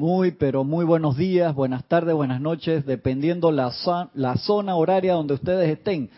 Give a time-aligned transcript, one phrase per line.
[0.00, 3.70] Muy, pero muy buenos días, buenas tardes, buenas noches, dependiendo la,
[4.14, 6.08] la zona horaria donde ustedes estén.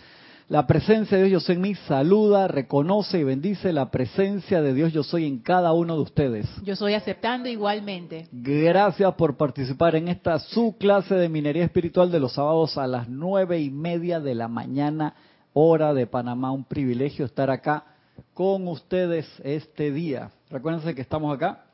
[0.48, 4.72] La presencia de Dios Yo Soy en mí saluda, reconoce y bendice la presencia de
[4.72, 6.48] Dios Yo Soy en cada uno de ustedes.
[6.62, 8.28] Yo soy aceptando igualmente.
[8.30, 13.08] Gracias por participar en esta su clase de minería espiritual de los sábados a las
[13.08, 15.16] nueve y media de la mañana,
[15.54, 16.52] hora de Panamá.
[16.52, 17.84] Un privilegio estar acá
[18.32, 20.30] con ustedes este día.
[20.50, 21.64] Recuérdense que estamos acá,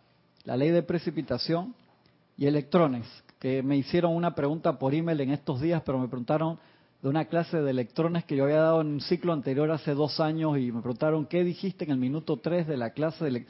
[0.45, 1.75] la ley de precipitación
[2.39, 3.05] y electrones,
[3.41, 6.59] que me hicieron una pregunta por email en estos días, pero me preguntaron
[7.03, 10.21] de una clase de electrones que yo había dado en un ciclo anterior hace dos
[10.21, 13.45] años y me preguntaron qué dijiste en el minuto 3 de la clase de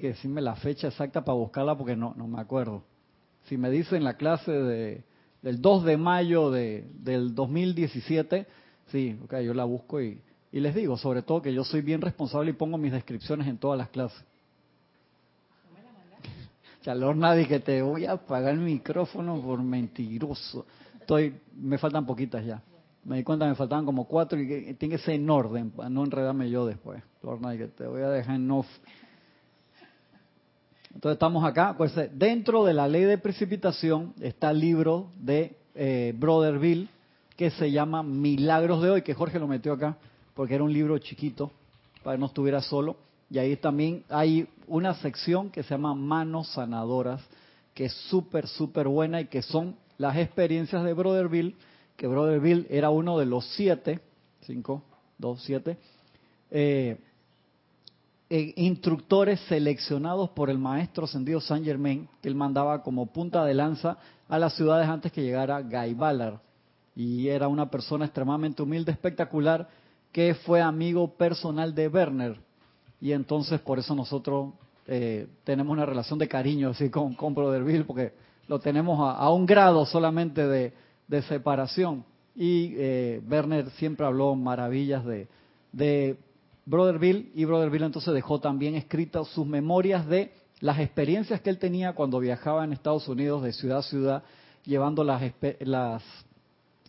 [0.00, 2.82] que decirme la fecha exacta para buscarla porque no, no me acuerdo.
[3.44, 5.04] Si me dicen la clase de,
[5.42, 8.46] del 2 de mayo de, del 2017,
[8.88, 10.20] sí, ok, yo la busco y,
[10.52, 13.58] y les digo, sobre todo que yo soy bien responsable y pongo mis descripciones en
[13.58, 14.24] todas las clases.
[16.82, 20.66] Chalor nadie que te voy a apagar el micrófono por mentiroso.
[20.98, 22.62] Estoy, me faltan poquitas ya.
[23.04, 25.88] Me di cuenta me faltaban como cuatro y que tiene que ser en orden para
[25.88, 27.02] no enredarme yo después.
[27.22, 28.66] que te voy a dejar en off.
[30.94, 31.74] Entonces estamos acá.
[31.76, 36.88] Pues, dentro de la ley de precipitación está el libro de eh, Brother Bill
[37.36, 39.96] que se llama Milagros de hoy, que Jorge lo metió acá
[40.34, 41.50] porque era un libro chiquito
[42.02, 42.96] para que no estuviera solo.
[43.30, 47.22] Y ahí también hay una sección que se llama Manos Sanadoras,
[47.74, 51.56] que es súper, súper buena y que son las experiencias de Brother Bill
[52.00, 54.00] que Brother Bill era uno de los siete,
[54.46, 54.82] cinco,
[55.18, 55.76] dos, siete,
[56.50, 56.98] eh,
[58.30, 63.52] eh, instructores seleccionados por el maestro ascendido Saint Germain, que él mandaba como punta de
[63.52, 63.98] lanza
[64.30, 66.40] a las ciudades antes que llegara Guy Ballard.
[66.96, 69.68] Y era una persona extremadamente humilde, espectacular,
[70.10, 72.40] que fue amigo personal de Werner.
[73.00, 74.52] Y entonces por eso nosotros
[74.86, 78.12] eh, tenemos una relación de cariño así con, con Brother Bill, porque
[78.48, 80.72] lo tenemos a un grado solamente de,
[81.22, 82.04] separación.
[82.34, 85.28] Y eh, Werner siempre habló maravillas de,
[85.72, 86.16] de
[86.66, 91.50] Brother Bill y Brother Bill entonces dejó también escritas sus memorias de las experiencias que
[91.50, 94.22] él tenía cuando viajaba en Estados Unidos de ciudad a ciudad,
[94.64, 95.22] llevando las,
[95.60, 96.02] las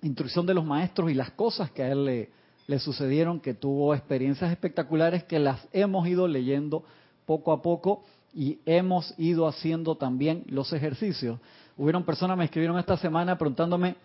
[0.02, 2.30] instrucción de los maestros y las cosas que a él le,
[2.72, 6.84] le sucedieron, que tuvo experiencias espectaculares que las hemos ido leyendo
[7.26, 11.40] poco a poco y hemos ido haciendo también los ejercicios.
[11.78, 13.96] Hubieron personas me escribieron esta semana preguntándome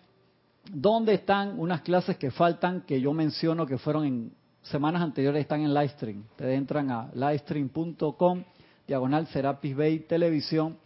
[0.71, 4.33] ¿Dónde están unas clases que faltan que yo menciono que fueron en
[4.63, 5.41] semanas anteriores?
[5.41, 6.23] Están en Livestream.
[6.35, 8.43] Te entran a livestream.com,
[8.85, 10.77] diagonal Serapis Bay Televisión,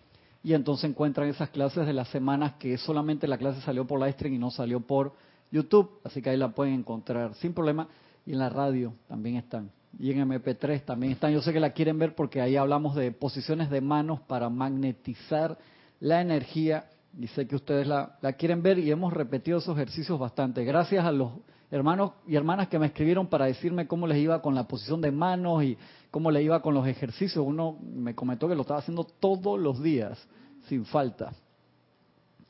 [0.43, 4.35] y entonces encuentran esas clases de las semanas que solamente la clase salió por Livestream
[4.35, 5.13] y no salió por
[5.51, 5.99] YouTube.
[6.03, 7.87] Así que ahí la pueden encontrar sin problema.
[8.25, 9.71] Y en la radio también están.
[9.99, 11.33] Y en MP3 también están.
[11.33, 15.57] Yo sé que la quieren ver porque ahí hablamos de posiciones de manos para magnetizar
[15.99, 16.85] la energía
[17.19, 20.63] y sé que ustedes la, quieren ver y hemos repetido esos ejercicios bastante.
[20.63, 21.31] Gracias a los
[21.69, 25.11] hermanos y hermanas que me escribieron para decirme cómo les iba con la posición de
[25.11, 25.77] manos y
[26.09, 27.45] cómo les iba con los ejercicios.
[27.45, 30.17] Uno me comentó que lo estaba haciendo todos los días,
[30.67, 31.33] sin falta.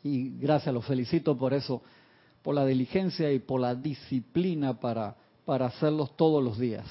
[0.03, 1.81] Y gracias, los felicito por eso,
[2.41, 5.15] por la diligencia y por la disciplina para,
[5.45, 6.85] para hacerlos todos los días.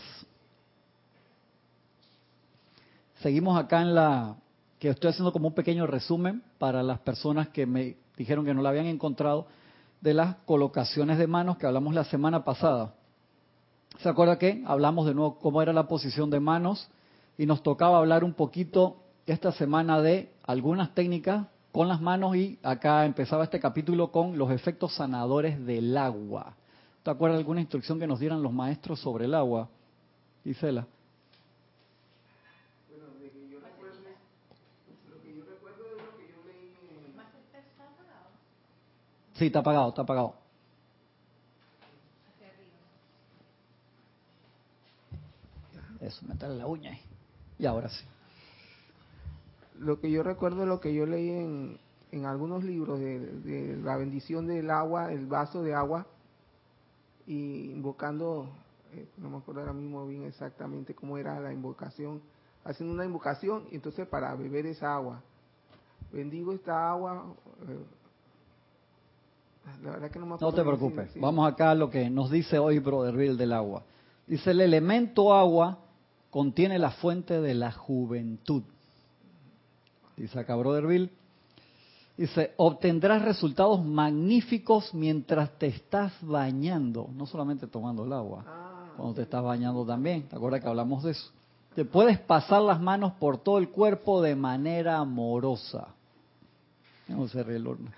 [3.22, 4.36] Seguimos acá en la
[4.78, 8.62] que estoy haciendo como un pequeño resumen para las personas que me dijeron que no
[8.62, 9.46] la habían encontrado,
[10.00, 12.94] de las colocaciones de manos que hablamos la semana pasada.
[13.98, 16.88] ¿Se acuerda que hablamos de nuevo cómo era la posición de manos
[17.36, 18.96] y nos tocaba hablar un poquito
[19.26, 24.50] esta semana de algunas técnicas con las manos y acá empezaba este capítulo con los
[24.50, 26.54] efectos sanadores del agua.
[27.02, 29.68] ¿Te acuerdas de alguna instrucción que nos dieran los maestros sobre el agua?
[30.44, 30.86] Isela.
[39.34, 40.34] Sí, está apagado, está apagado.
[45.98, 47.00] Eso, meterle la uña ahí.
[47.58, 48.04] Y ahora sí.
[49.80, 51.78] Lo que yo recuerdo, lo que yo leí en,
[52.12, 56.06] en algunos libros de, la bendición del agua, el vaso de agua,
[57.26, 58.48] y invocando,
[58.92, 62.20] eh, no me acuerdo ahora mismo bien exactamente cómo era la invocación,
[62.64, 65.22] haciendo una invocación, y entonces para beber esa agua,
[66.12, 67.24] bendigo esta agua,
[67.68, 67.84] eh,
[70.40, 71.12] no, te preocupes.
[71.20, 73.84] Vamos acá a lo que nos dice hoy Brother Bill del agua.
[74.26, 75.78] Dice, el elemento agua
[76.30, 78.62] contiene la fuente de la juventud.
[80.20, 81.10] Dice acá Brother Bill.
[82.14, 89.14] Dice, obtendrás resultados magníficos mientras te estás bañando, no solamente tomando el agua, ah, cuando
[89.14, 90.28] te estás bañando también.
[90.28, 91.30] ¿Te acuerdas que hablamos de eso?
[91.74, 95.88] Te puedes pasar las manos por todo el cuerpo de manera amorosa.
[97.08, 97.90] No se ríe Lorna.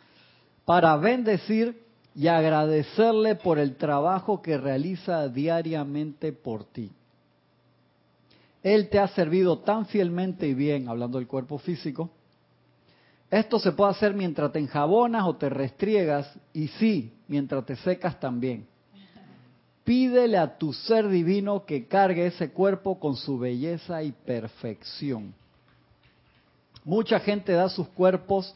[0.65, 1.83] Para bendecir
[2.15, 6.93] y agradecerle por el trabajo que realiza diariamente por ti.
[8.63, 12.11] Él te ha servido tan fielmente y bien, hablando del cuerpo físico.
[13.31, 18.21] Esto se puede hacer mientras te enjabonas o te restriegas y sí, mientras te secas
[18.21, 18.67] también.
[19.85, 25.35] Pídele a tu ser divino que cargue ese cuerpo con su belleza y perfección.
[26.85, 28.55] Mucha gente da sus cuerpos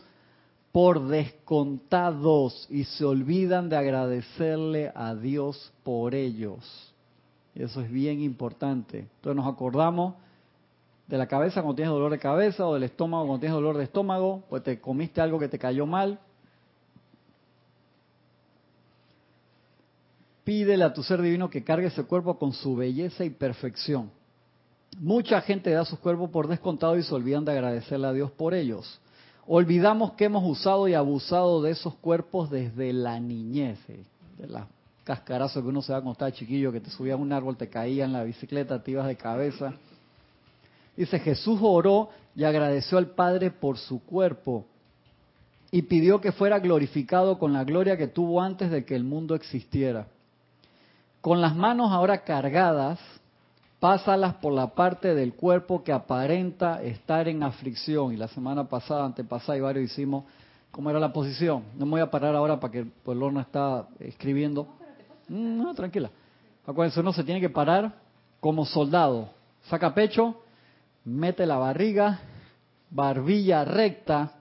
[0.73, 6.93] por descontados y se olvidan de agradecerle a Dios por ellos.
[7.57, 8.99] Eso es bien importante.
[8.99, 10.15] Entonces nos acordamos
[11.07, 13.85] de la cabeza cuando tienes dolor de cabeza o del estómago cuando tienes dolor de
[13.85, 16.19] estómago, pues te comiste algo que te cayó mal.
[20.45, 24.11] Pídele a tu ser divino que cargue ese cuerpo con su belleza y perfección.
[24.99, 28.55] Mucha gente da sus cuerpos por descontado y se olvidan de agradecerle a Dios por
[28.55, 29.01] ellos.
[29.47, 34.05] Olvidamos que hemos usado y abusado de esos cuerpos desde la niñez, eh,
[34.39, 34.67] de las
[35.07, 37.69] cascarazos que uno se da cuando estaba chiquillo, que te subía a un árbol, te
[37.69, 39.73] caía en la bicicleta, te ibas de cabeza.
[40.97, 44.67] Dice, Jesús oró y agradeció al Padre por su cuerpo
[45.71, 49.37] y pidió que fuera glorificado con la gloria que tuvo antes de que el mundo
[49.37, 50.09] existiera.
[51.21, 52.99] Con las manos ahora cargadas,
[53.79, 58.13] pásalas por la parte del cuerpo que aparenta estar en aflicción.
[58.13, 60.25] Y la semana pasada, antepasada y varios hicimos
[60.73, 61.63] cómo era la posición.
[61.77, 64.67] No me voy a parar ahora para que el no está escribiendo.
[65.29, 66.11] Mm, no, tranquila.
[66.67, 67.95] Acuérdense, uno se tiene que parar
[68.41, 69.31] como soldado.
[69.69, 70.43] Saca pecho,
[71.05, 72.21] mete la barriga,
[72.91, 74.33] barbilla recta,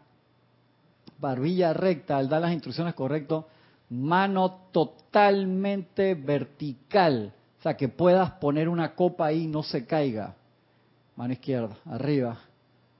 [1.19, 3.45] barbilla recta, al dar las instrucciones correctas,
[3.89, 7.33] mano totalmente vertical
[7.65, 10.35] sea, que puedas poner una copa ahí y no se caiga.
[11.15, 12.37] Mano izquierda, arriba.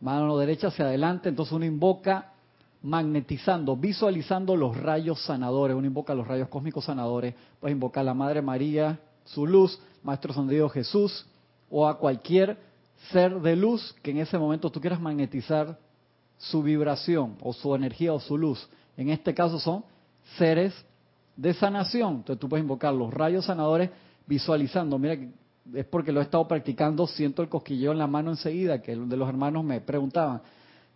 [0.01, 1.29] Mano derecha hacia adelante.
[1.29, 2.33] Entonces uno invoca
[2.85, 5.75] magnetizando, visualizando los rayos sanadores.
[5.75, 7.33] Uno invoca los rayos cósmicos sanadores.
[7.59, 11.25] Puedes invocar a la Madre María, su luz, Maestro Sandido Jesús,
[11.67, 12.59] o a cualquier
[13.11, 15.79] ser de luz que en ese momento tú quieras magnetizar
[16.37, 18.69] su vibración o su energía o su luz.
[18.97, 19.83] En este caso son
[20.37, 20.73] seres
[21.35, 22.17] de sanación.
[22.17, 23.89] Entonces tú puedes invocar los rayos sanadores
[24.27, 24.99] visualizando.
[24.99, 25.17] Mira,
[25.73, 29.17] es porque lo he estado practicando, siento el cosquilleo en la mano enseguida, que de
[29.17, 30.43] los hermanos me preguntaban.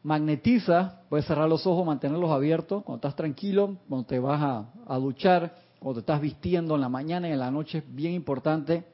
[0.04, 5.54] Magnetiza, puedes cerrar los ojos, mantenerlos abiertos cuando estás tranquilo, cuando te vas a, duchar,
[5.80, 8.86] cuando te estás vistiendo en la mañana y en la noche, es bien importante.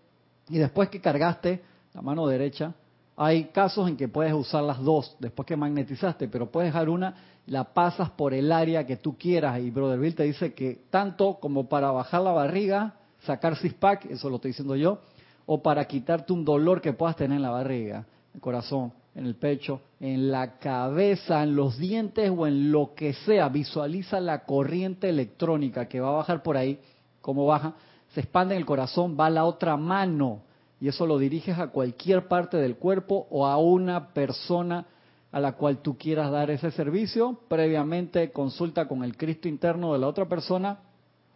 [0.49, 1.61] Y después que cargaste
[1.93, 2.73] la mano derecha,
[3.15, 7.15] hay casos en que puedes usar las dos después que magnetizaste, pero puedes dejar una,
[7.45, 9.59] la pasas por el área que tú quieras.
[9.59, 14.29] Y Brother Bill te dice que tanto como para bajar la barriga, sacar CISPAC, eso
[14.29, 14.99] lo estoy diciendo yo,
[15.45, 19.35] o para quitarte un dolor que puedas tener en la barriga, el corazón, en el
[19.35, 23.49] pecho, en la cabeza, en los dientes o en lo que sea.
[23.49, 26.79] Visualiza la corriente electrónica que va a bajar por ahí,
[27.21, 27.73] como baja,
[28.13, 30.41] se expande en el corazón, va a la otra mano
[30.79, 34.85] y eso lo diriges a cualquier parte del cuerpo o a una persona
[35.31, 37.39] a la cual tú quieras dar ese servicio.
[37.47, 40.79] Previamente consulta con el Cristo interno de la otra persona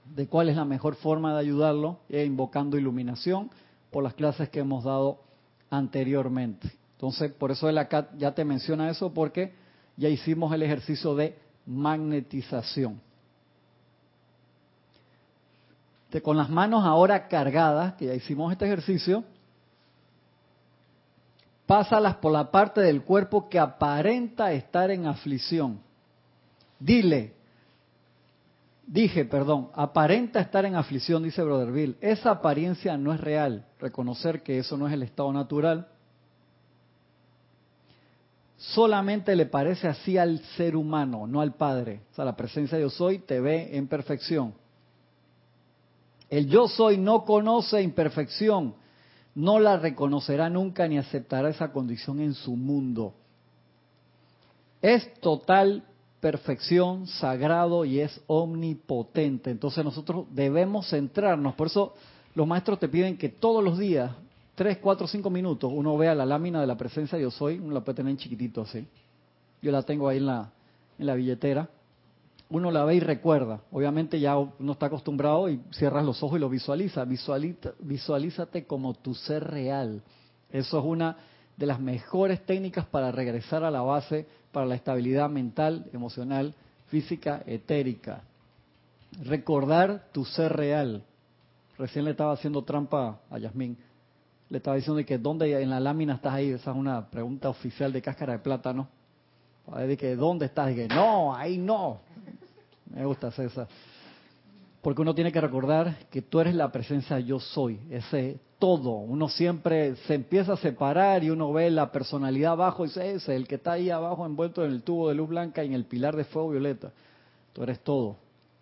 [0.06, 3.50] de cuál es la mejor forma de ayudarlo, e invocando iluminación
[3.92, 5.20] por las clases que hemos dado
[5.70, 6.79] anteriormente.
[7.00, 9.54] Entonces, por eso el ACAT ya te menciona eso, porque
[9.96, 13.01] ya hicimos el ejercicio de magnetización.
[16.22, 19.24] con las manos ahora cargadas, que ya hicimos este ejercicio,
[21.65, 25.79] pásalas por la parte del cuerpo que aparenta estar en aflicción.
[26.79, 27.36] Dile,
[28.88, 31.96] Dije, perdón, aparenta estar en aflicción, dice Brother.
[32.01, 33.68] Esa apariencia no es real.
[33.79, 35.88] Reconocer que eso no es el estado natural.
[38.60, 42.01] Solamente le parece así al ser humano, no al Padre.
[42.12, 44.54] O sea, la presencia de yo soy te ve en perfección.
[46.30, 48.75] El yo soy no conoce imperfección.
[49.34, 53.13] No la reconocerá nunca ni aceptará esa condición en su mundo.
[54.82, 55.86] Es total
[56.20, 59.51] perfección, sagrado y es omnipotente.
[59.51, 61.56] Entonces nosotros debemos centrarnos.
[61.56, 61.94] Por eso
[62.36, 64.12] los maestros te piden que todos los días,
[64.60, 67.80] tres, cuatro, cinco minutos, uno vea la lámina de la presencia yo soy, uno la
[67.80, 68.86] puede tener en chiquitito así.
[69.62, 70.51] Yo la tengo ahí en la,
[70.98, 71.70] en la billetera.
[72.50, 73.62] Uno la ve y recuerda.
[73.72, 77.06] Obviamente ya uno está acostumbrado y cierras los ojos y lo visualiza.
[77.80, 80.01] visualízate como tu ser real.
[80.51, 81.16] Eso es una
[81.56, 86.54] de las mejores técnicas para regresar a la base para la estabilidad mental, emocional,
[86.88, 88.24] física, etérica.
[89.24, 91.06] Recordar tu ser real.
[91.78, 93.78] Recién le estaba haciendo trampa a Yasmín.
[94.50, 96.50] Le estaba diciendo que dónde en la lámina estás ahí.
[96.50, 98.88] Esa es una pregunta oficial de cáscara de plátano.
[99.72, 100.72] A ver, que, ¿dónde estás?
[100.72, 102.00] Y que, no, ahí no.
[102.89, 103.68] Me gusta hacer esa.
[104.82, 108.91] Porque uno tiene que recordar que tú eres la presencia yo soy, ese todo.
[108.91, 113.36] Uno siempre se empieza a separar y uno ve la personalidad abajo y dice, ese,
[113.36, 115.86] el que está ahí abajo envuelto en el tubo de luz blanca y en el
[115.86, 116.91] pilar de fuego violeta.
[117.53, 118.18] Tú eres todo.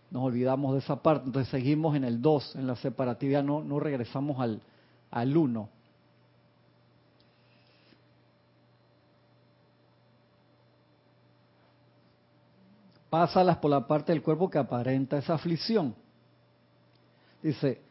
[0.09, 3.79] Nos olvidamos de esa parte, entonces seguimos en el dos, en la separatividad, no, no
[3.79, 4.61] regresamos al,
[5.11, 5.33] al.
[13.09, 15.95] Pásalas por la parte del cuerpo que aparenta esa aflicción.
[17.41, 17.81] Dice,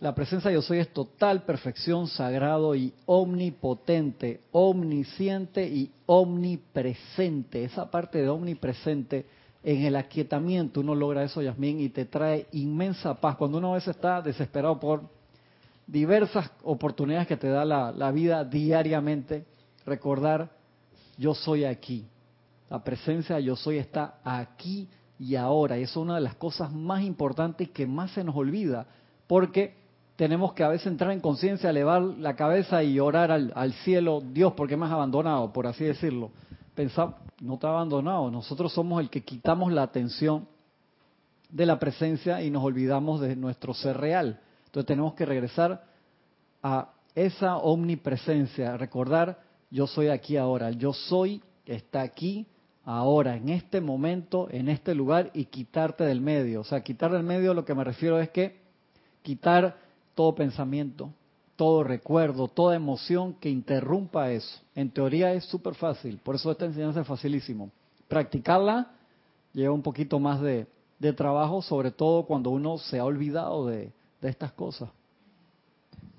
[0.00, 7.64] la presencia de yo soy es total perfección, sagrado y omnipotente, omnisciente y omnipresente.
[7.64, 9.26] Esa parte de omnipresente,
[9.62, 13.36] en el aquietamiento uno logra eso, Yasmín, y te trae inmensa paz.
[13.36, 15.02] Cuando uno a veces está desesperado por
[15.86, 19.44] diversas oportunidades que te da la, la vida diariamente,
[19.84, 20.50] recordar,
[21.18, 22.06] yo soy aquí.
[22.70, 25.76] La presencia de yo soy está aquí y ahora.
[25.76, 28.86] Y eso es una de las cosas más importantes que más se nos olvida,
[29.26, 29.74] porque
[30.16, 34.22] tenemos que a veces entrar en conciencia, elevar la cabeza y orar al, al, cielo,
[34.24, 36.30] Dios, porque me has abandonado, por así decirlo.
[36.74, 40.46] Pensar, no te ha abandonado, nosotros somos el que quitamos la atención
[41.48, 44.40] de la presencia y nos olvidamos de nuestro ser real.
[44.66, 45.84] Entonces tenemos que regresar
[46.62, 52.46] a esa omnipresencia, recordar, yo soy aquí ahora, yo soy está aquí
[52.98, 56.60] ahora, en este momento, en este lugar y quitarte del medio.
[56.60, 58.60] O sea, quitar del medio lo que me refiero es que
[59.22, 59.76] quitar
[60.14, 61.10] todo pensamiento,
[61.56, 64.60] todo recuerdo, toda emoción que interrumpa eso.
[64.74, 67.70] En teoría es súper fácil, por eso esta enseñanza es facilísimo.
[68.08, 68.90] Practicarla
[69.52, 70.66] lleva un poquito más de,
[71.16, 74.90] trabajo, sobre todo cuando uno se ha olvidado de estas cosas.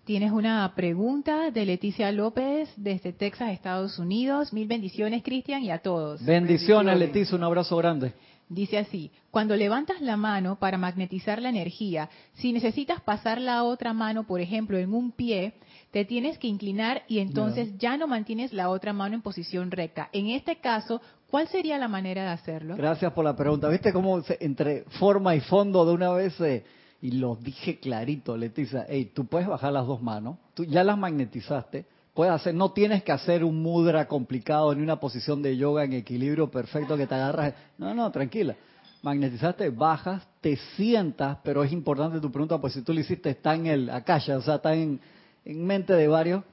[0.06, 4.52] Tienes una pregunta de Leticia López desde Texas, Estados Unidos.
[4.52, 6.26] Mil bendiciones, Cristian, y a todos.
[6.26, 8.14] Bendiciones, bendiciones, Leticia, un abrazo grande.
[8.50, 13.94] Dice así, cuando levantas la mano para magnetizar la energía, si necesitas pasar la otra
[13.94, 15.54] mano, por ejemplo, en un pie,
[15.92, 20.10] te tienes que inclinar y entonces ya no mantienes la otra mano en posición recta.
[20.14, 22.76] En este caso, ¿cuál sería la manera de hacerlo?
[22.76, 23.70] Gracias por la pregunta.
[23.70, 26.42] ¿Viste cómo se, entre forma y fondo de una vez...
[26.42, 26.64] Eh,
[27.02, 30.98] y lo dije clarito, Leticia, hey, tú puedes bajar las dos manos, tú ya las
[30.98, 35.84] magnetizaste, puedes hacer, no tienes que hacer un mudra complicado ni una posición de yoga
[35.84, 38.56] en equilibrio perfecto que te agarras, no, no, tranquila,
[39.02, 43.56] magnetizaste, bajas, te sientas, pero es importante tu pregunta, pues si tú lo hiciste está
[43.56, 45.00] en el akasha, o sea, está en,
[45.44, 46.44] en mente de varios,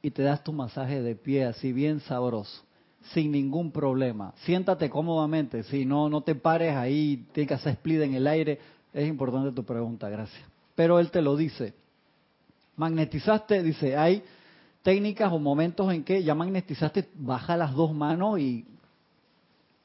[0.00, 2.62] y te das tu masaje de pie así bien sabroso
[3.12, 4.34] sin ningún problema.
[4.44, 8.58] Siéntate cómodamente, si no, no te pares ahí, tienes que hacer split en el aire,
[8.96, 10.42] es importante tu pregunta, gracias.
[10.74, 11.74] Pero él te lo dice.
[12.76, 14.24] Magnetizaste, dice, hay
[14.82, 18.64] técnicas o momentos en que ya magnetizaste, baja las dos manos y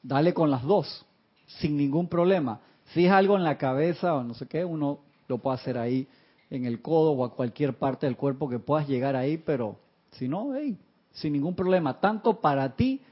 [0.02, 1.04] dale con las dos,
[1.46, 2.60] sin ningún problema.
[2.94, 6.08] Si es algo en la cabeza o no sé qué, uno lo puede hacer ahí
[6.48, 9.76] en el codo o a cualquier parte del cuerpo que puedas llegar ahí, pero
[10.12, 10.78] si no, hey,
[11.10, 13.02] sin ningún problema, tanto para ti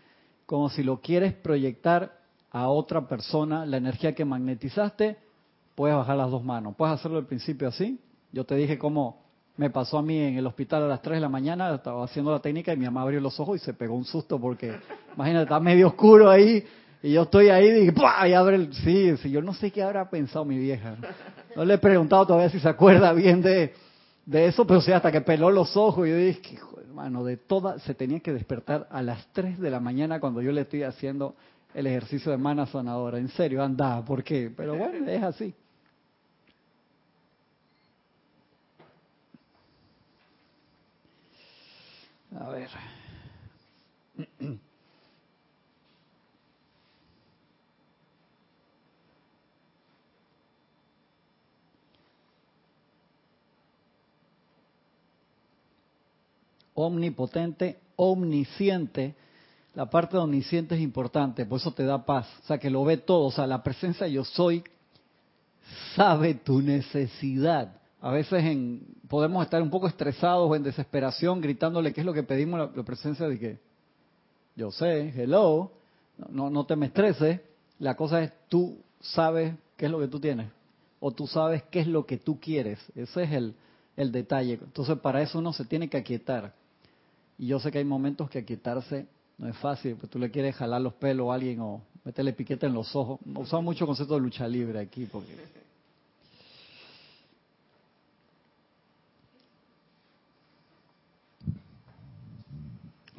[0.47, 2.19] como si lo quieres proyectar
[2.51, 5.19] a otra persona, la energía que magnetizaste,
[5.81, 6.75] puedes bajar las dos manos.
[6.77, 7.99] Puedes hacerlo al principio así.
[8.33, 9.23] Yo te dije cómo
[9.57, 12.31] me pasó a mí en el hospital a las 3 de la mañana, estaba haciendo
[12.31, 14.75] la técnica y mi mamá abrió los ojos y se pegó un susto porque,
[15.17, 16.63] imagínate, está medio oscuro ahí
[17.03, 17.95] y yo estoy ahí y dije.
[18.29, 18.75] Y abre el...
[18.75, 20.97] Sí, sí, yo no sé qué habrá pensado mi vieja.
[21.57, 23.73] No le he preguntado todavía si se acuerda bien de,
[24.27, 27.79] de eso, pero sí, hasta que peló los ojos y yo dije, hermano, de toda,
[27.79, 31.37] se tenía que despertar a las 3 de la mañana cuando yo le estoy haciendo
[31.73, 33.17] el ejercicio de mana sonadora.
[33.17, 34.53] En serio, anda, ¿por qué?
[34.55, 35.55] Pero bueno, es así.
[42.39, 42.69] A ver.
[56.75, 59.15] Omnipotente, omnisciente.
[59.75, 62.27] La parte de omnisciente es importante, por eso te da paz.
[62.43, 63.27] O sea, que lo ve todo.
[63.27, 64.65] O sea, la presencia yo soy
[65.95, 67.80] sabe tu necesidad.
[68.01, 72.15] A veces en, podemos estar un poco estresados o en desesperación gritándole qué es lo
[72.15, 73.59] que pedimos la, la presencia de que
[74.57, 75.73] yo sé, hello,
[76.29, 77.41] no, no te me estreses.
[77.79, 80.49] La cosa es tú sabes qué es lo que tú tienes
[81.01, 82.79] o tú sabes qué es lo que tú quieres.
[82.95, 83.55] Ese es el,
[83.97, 84.59] el detalle.
[84.63, 86.55] Entonces para eso uno se tiene que aquietar.
[87.39, 89.07] Y yo sé que hay momentos que aquietarse
[89.39, 92.67] no es fácil, pues tú le quieres jalar los pelos a alguien o meterle piquete
[92.67, 93.19] en los ojos.
[93.35, 95.35] Usamos mucho concepto de lucha libre aquí porque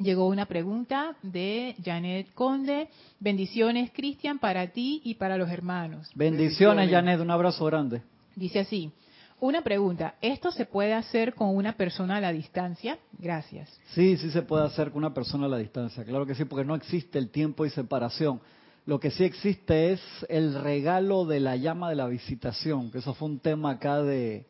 [0.02, 2.88] Llegó una pregunta de Janet Conde.
[3.20, 6.10] Bendiciones, Cristian, para ti y para los hermanos.
[6.14, 8.02] Bendiciones, Janet, un abrazo grande.
[8.34, 8.90] Dice así,
[9.38, 12.98] una pregunta, ¿esto se puede hacer con una persona a la distancia?
[13.16, 13.68] Gracias.
[13.94, 16.64] Sí, sí se puede hacer con una persona a la distancia, claro que sí, porque
[16.64, 18.40] no existe el tiempo y separación.
[18.86, 23.14] Lo que sí existe es el regalo de la llama de la visitación, que eso
[23.14, 24.46] fue un tema acá de,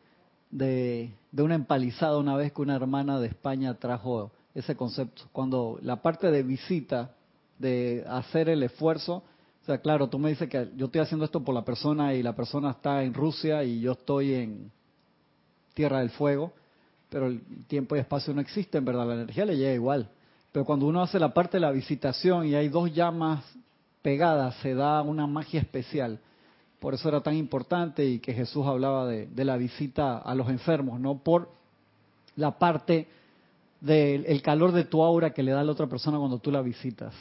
[0.49, 5.23] de, de una empalizada una vez que una hermana de España trajo ese concepto.
[5.31, 7.11] Cuando la parte de visita,
[7.57, 9.23] de hacer el esfuerzo,
[9.61, 12.21] o sea, claro, tú me dices que yo estoy haciendo esto por la persona y
[12.21, 14.71] la persona está en Rusia y yo estoy en
[15.73, 16.51] Tierra del Fuego,
[17.09, 19.07] pero el tiempo y espacio no existen, ¿verdad?
[19.07, 20.09] La energía le llega igual.
[20.51, 23.43] Pero cuando uno hace la parte de la visitación y hay dos llamas
[24.01, 26.19] pegadas, se da una magia especial.
[26.79, 30.49] Por eso era tan importante y que Jesús hablaba de, de la visita a los
[30.49, 31.49] enfermos, no por
[32.35, 33.07] la parte
[33.83, 36.61] del calor de tu aura que le da a la otra persona cuando tú la
[36.61, 37.13] visitas.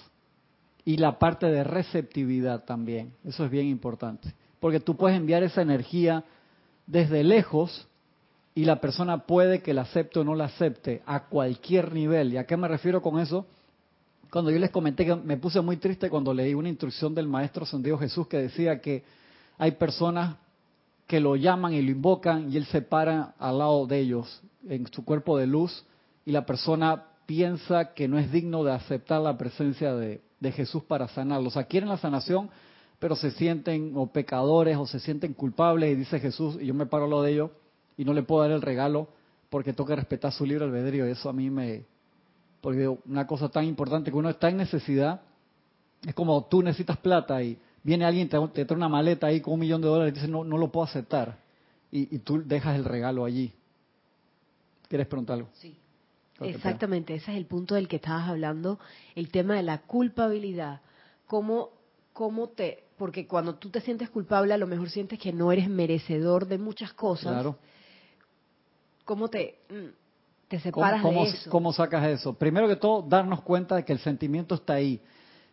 [0.85, 3.12] Y la parte de receptividad también.
[3.25, 4.33] Eso es bien importante.
[4.61, 6.25] Porque tú puedes enviar esa energía
[6.87, 7.88] desde lejos
[8.54, 12.33] y la persona puede que la acepte o no la acepte a cualquier nivel.
[12.33, 13.45] ¿Y a qué me refiero con eso?
[14.31, 17.64] Cuando yo les comenté que me puse muy triste cuando leí una instrucción del Maestro
[17.64, 19.02] Ascendido Jesús que decía que
[19.59, 20.37] hay personas
[21.09, 24.87] que lo llaman y lo invocan y él se para al lado de ellos en
[24.92, 25.85] su cuerpo de luz
[26.25, 31.07] y la persona piensa que no es digno de aceptar la presencia de, Jesús para
[31.07, 31.52] sanarlos.
[31.52, 32.50] O sea, quieren la sanación,
[32.99, 36.87] pero se sienten o pecadores o se sienten culpables y dice Jesús, y yo me
[36.87, 37.50] paro lo de ellos
[37.97, 39.07] y no le puedo dar el regalo
[39.50, 41.07] porque que respetar su libre albedrío.
[41.07, 41.85] Eso a mí me...
[42.61, 45.21] Porque una cosa tan importante que uno está en necesidad,
[46.05, 49.55] es como tú necesitas plata y viene alguien, te, te trae una maleta ahí con
[49.55, 51.38] un millón de dólares y dice, no, no lo puedo aceptar.
[51.93, 53.52] Y, y tú dejas el regalo allí.
[54.88, 55.49] ¿Quieres preguntar algo?
[55.55, 55.76] Sí.
[56.41, 58.79] Exactamente, ese es el punto del que estabas hablando,
[59.15, 60.81] el tema de la culpabilidad.
[61.27, 61.71] ¿Cómo,
[62.12, 65.69] cómo te, porque cuando tú te sientes culpable, a lo mejor sientes que no eres
[65.69, 67.33] merecedor de muchas cosas.
[67.33, 67.59] Claro.
[69.05, 71.51] ¿Cómo te, mm, te separas de eso?
[71.51, 72.35] ¿Cómo sacas eso?
[72.35, 75.01] Primero que todo, darnos cuenta de que el sentimiento está ahí.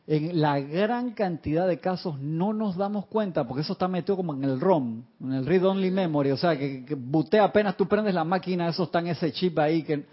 [0.06, 4.34] En la gran cantidad de casos no nos damos cuenta porque eso está metido como
[4.34, 7.88] en el ROM, en el Read Only Memory, o sea, que, que butea apenas tú
[7.88, 10.06] prendes la máquina, eso está en ese chip ahí que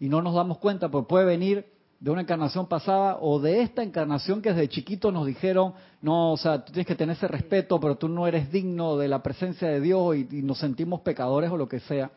[0.00, 1.66] y no nos damos cuenta, porque puede venir
[2.00, 6.36] de una encarnación pasada o de esta encarnación que desde chiquito nos dijeron, no, o
[6.38, 9.80] sea, tienes que tener ese respeto, pero tú no eres digno de la presencia de
[9.80, 12.10] Dios y, y nos sentimos pecadores o lo que sea.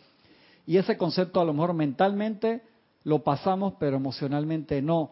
[0.66, 2.64] Y ese concepto a lo mejor mentalmente
[3.04, 5.12] lo pasamos, pero emocionalmente no.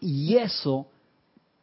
[0.00, 0.88] Y eso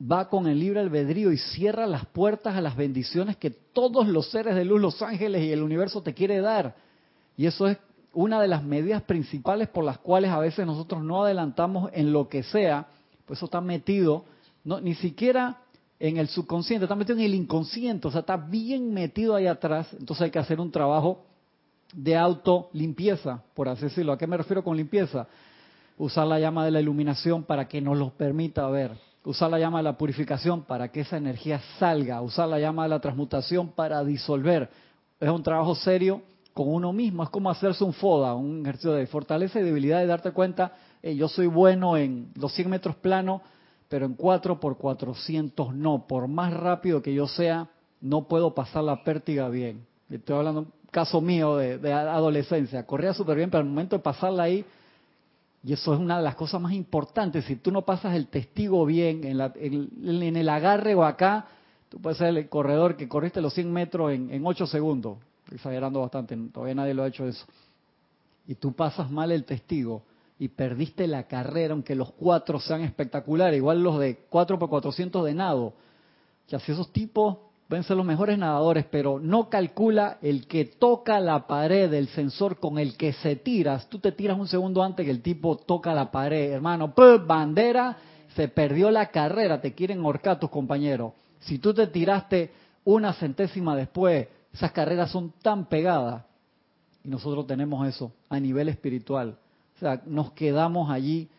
[0.01, 4.31] va con el libre albedrío y cierra las puertas a las bendiciones que todos los
[4.31, 6.75] seres de luz, los ángeles y el universo te quiere dar.
[7.35, 7.77] Y eso es
[8.21, 12.27] una de las medidas principales por las cuales a veces nosotros no adelantamos en lo
[12.27, 12.87] que sea,
[13.25, 14.25] pues eso está metido,
[14.65, 15.61] ni siquiera
[16.01, 19.87] en el subconsciente, está metido en el inconsciente, o sea, está bien metido ahí atrás,
[19.97, 21.23] entonces hay que hacer un trabajo
[21.93, 24.11] de auto limpieza, por así decirlo.
[24.11, 25.27] ¿A qué me refiero con limpieza?
[25.97, 28.91] Usar la llama de la iluminación para que nos lo permita ver,
[29.23, 32.89] usar la llama de la purificación para que esa energía salga, usar la llama de
[32.89, 34.69] la transmutación para disolver.
[35.21, 36.21] Es un trabajo serio
[36.59, 37.23] con uno mismo.
[37.23, 41.29] Es como hacerse un FODA, un ejercicio de fortaleza y debilidad y darte cuenta, yo
[41.29, 43.41] soy bueno en los 100 metros plano,
[43.87, 46.05] pero en 4 por 400 no.
[46.05, 47.69] Por más rápido que yo sea,
[48.01, 49.85] no puedo pasar la pértiga bien.
[50.09, 52.85] Estoy hablando caso mío de, adolescencia.
[52.85, 54.65] Corría súper bien, pero al momento de pasarla ahí,
[55.63, 58.85] y eso es una de las cosas más importantes, si tú no pasas el testigo
[58.85, 61.45] bien en, en, el agarre o acá,
[61.87, 65.19] tú puedes ser el corredor que corriste los 100 metros en, en 8 segundos
[65.51, 67.45] exagerando bastante, todavía nadie lo ha hecho eso.
[68.47, 70.03] Y tú pasas mal el testigo
[70.39, 75.25] y perdiste la carrera, aunque los cuatro sean espectaculares, igual los de 4 por 400
[75.25, 75.73] de nado.
[76.47, 81.19] Que así esos tipos pueden ser los mejores nadadores, pero no calcula el que toca
[81.19, 83.87] la pared del sensor con el que se tiras.
[83.89, 86.93] Tú te tiras un segundo antes que el tipo toca la pared, hermano.
[87.27, 87.97] bandera,
[88.35, 91.13] se perdió la carrera, te quieren ahorcar tus compañeros.
[91.41, 92.51] Si tú te tiraste
[92.85, 94.27] una centésima después,
[94.59, 96.25] esas carreras son tan pegadas
[97.01, 99.37] y nosotros tenemos eso a nivel espiritual.
[99.77, 101.29] O sea, nos quedamos allí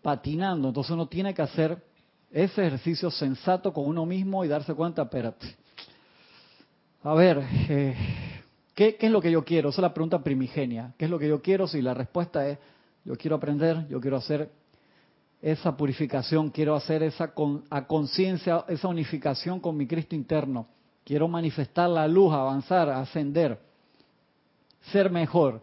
[0.00, 0.68] patinando.
[0.68, 1.76] Entonces uno tiene que hacer
[2.30, 5.54] ese ejercicio sensato con uno mismo y darse cuenta, espérate.
[7.02, 7.94] A ver, eh,
[8.74, 9.68] ¿qué, es lo que yo quiero?
[9.68, 10.94] Esa es la pregunta primigenia.
[10.96, 11.66] ¿Qué es lo que yo quiero?
[11.66, 12.58] Si la respuesta es,
[13.04, 14.50] yo quiero aprender, yo quiero hacer
[15.42, 20.68] esa purificación, quiero hacer esa con, a conciencia, esa unificación con mi Cristo interno
[21.04, 23.58] quiero manifestar la luz, avanzar, ascender,
[24.92, 25.60] ser mejor,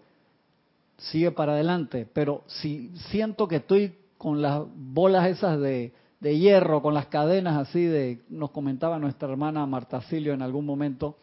[0.97, 2.08] sigue para adelante.
[2.13, 7.58] Pero si siento que estoy con las bolas esas de, de hierro, con las cadenas
[7.58, 11.17] así de, nos comentaba nuestra hermana Marta Silio en algún momento,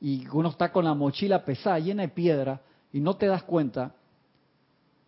[0.00, 2.60] y uno está con la mochila pesada, llena de piedra,
[2.92, 3.94] y no te das cuenta,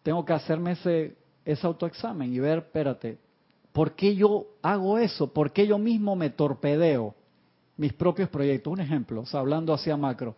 [0.02, 3.18] tengo que hacerme ese, ese autoexamen y ver, espérate,
[3.72, 5.32] ¿por qué yo hago eso?
[5.32, 7.14] ¿Por qué yo mismo me torpedeo
[7.76, 8.72] mis propios proyectos?
[8.72, 10.34] Un ejemplo, hablando hacia macro.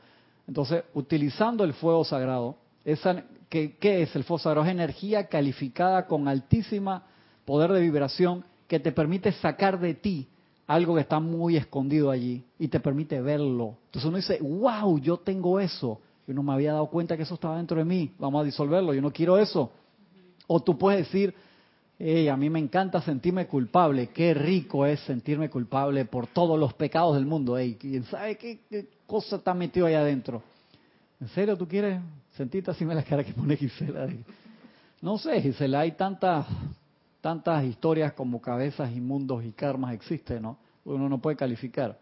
[0.47, 4.67] Entonces, utilizando el fuego sagrado, esa, ¿qué, ¿qué es el fuego sagrado?
[4.67, 7.05] Es energía calificada con altísima
[7.45, 10.29] poder de vibración que te permite sacar de ti
[10.69, 13.77] algo que está muy escondido allí y te permite verlo.
[13.87, 15.99] Entonces uno dice, wow, yo tengo eso.
[16.27, 18.13] Yo no me había dado cuenta que eso estaba dentro de mí.
[18.19, 18.93] Vamos a disolverlo.
[18.93, 19.73] Yo no quiero eso.
[20.47, 21.35] O tú puedes decir,
[21.99, 24.09] hey, a mí me encanta sentirme culpable.
[24.09, 27.59] Qué rico es sentirme culpable por todos los pecados del mundo.
[27.59, 30.43] Hey, ¿Quién sabe qué, cosa está metido ahí adentro?
[31.21, 32.01] ¿En serio tú quieres
[32.37, 34.09] sentirte así me la cara que pone Gisela?
[35.01, 36.47] No sé, Gisela, hay tantas
[37.21, 40.57] tantas historias como cabezas y mundos y karmas existen, ¿no?
[40.85, 41.99] Uno no puede calificar.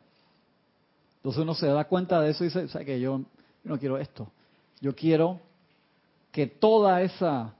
[1.17, 3.23] Entonces uno se da cuenta de eso y dice, o sea, que yo,
[3.65, 4.29] no quiero esto.
[4.81, 5.41] Yo quiero
[6.31, 7.56] que toda esa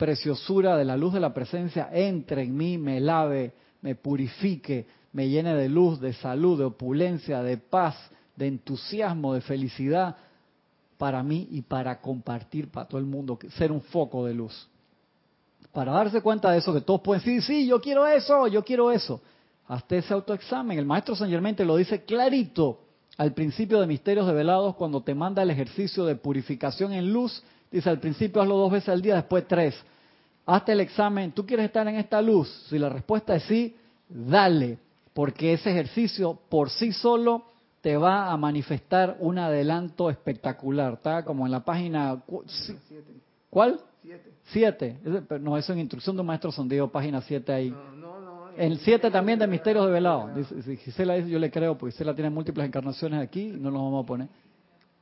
[0.00, 5.28] preciosura de la luz de la presencia entre en mí, me lave, me purifique, me
[5.28, 7.96] llene de luz, de salud, de opulencia, de paz,
[8.34, 10.16] de entusiasmo, de felicidad
[10.96, 14.70] para mí y para compartir para todo el mundo, ser un foco de luz
[15.72, 18.90] para darse cuenta de eso, que todos pueden decir, sí, yo quiero eso, yo quiero
[18.90, 19.20] eso.
[19.68, 20.78] Hasta ese autoexamen.
[20.78, 22.80] El maestro San Germain te lo dice clarito
[23.16, 27.42] al principio de Misterios Develados cuando te manda el ejercicio de purificación en luz.
[27.70, 29.74] Dice, al principio hazlo dos veces al día, después tres.
[30.46, 32.48] Hazte el examen, ¿tú quieres estar en esta luz?
[32.68, 33.76] Si la respuesta es sí,
[34.08, 34.78] dale,
[35.14, 37.44] porque ese ejercicio por sí solo
[37.80, 40.94] te va a manifestar un adelanto espectacular.
[40.94, 42.22] Está como en la página...
[43.48, 43.80] ¿Cuál?
[44.44, 44.98] Siete.
[45.40, 47.70] No, eso en Instrucción de un Maestro Sondeo, página 7 ahí.
[47.70, 50.30] No, no, el 7 también de Misterios de Velado.
[50.34, 54.06] Dice, Gisela yo le creo, porque Gisela tiene múltiples encarnaciones aquí, no nos vamos a
[54.06, 54.28] poner.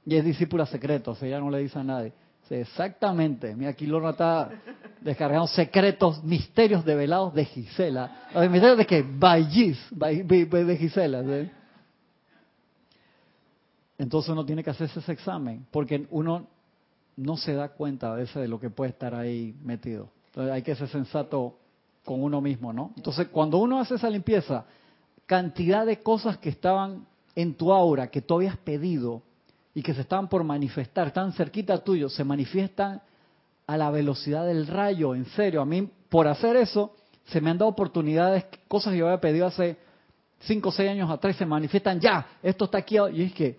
[0.04, 2.12] Y es discípula secreto, o sea, ella no le dice a nadie.
[2.50, 3.54] Exactamente.
[3.54, 4.50] Mira, aquí Lorna está
[5.00, 8.28] descargando secretos, misterios develados de Gisela.
[8.34, 11.50] Los misterios de que Vallis, de Gisela.
[13.98, 16.46] Entonces uno tiene que hacerse ese examen, porque uno
[17.16, 20.08] no se da cuenta a veces de lo que puede estar ahí metido.
[20.26, 21.58] Entonces hay que ser sensato
[22.04, 22.92] con uno mismo, ¿no?
[22.96, 24.64] Entonces cuando uno hace esa limpieza,
[25.26, 29.22] cantidad de cosas que estaban en tu aura, que tú habías pedido
[29.78, 33.00] y que se estaban por manifestar, tan cerquita tuyo, se manifiestan
[33.64, 35.62] a la velocidad del rayo, en serio.
[35.62, 39.46] A mí, por hacer eso, se me han dado oportunidades, cosas que yo había pedido
[39.46, 39.76] hace
[40.40, 43.56] cinco o seis años atrás, se manifiestan ya, esto está aquí, y es que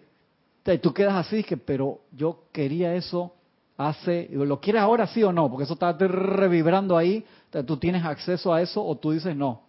[0.81, 3.33] tú quedas así, que, pero yo quería eso
[3.77, 5.49] hace, ¿lo quieres ahora sí o no?
[5.49, 7.23] Porque eso está revibrando ahí,
[7.65, 9.61] tú tienes acceso a eso o tú dices no,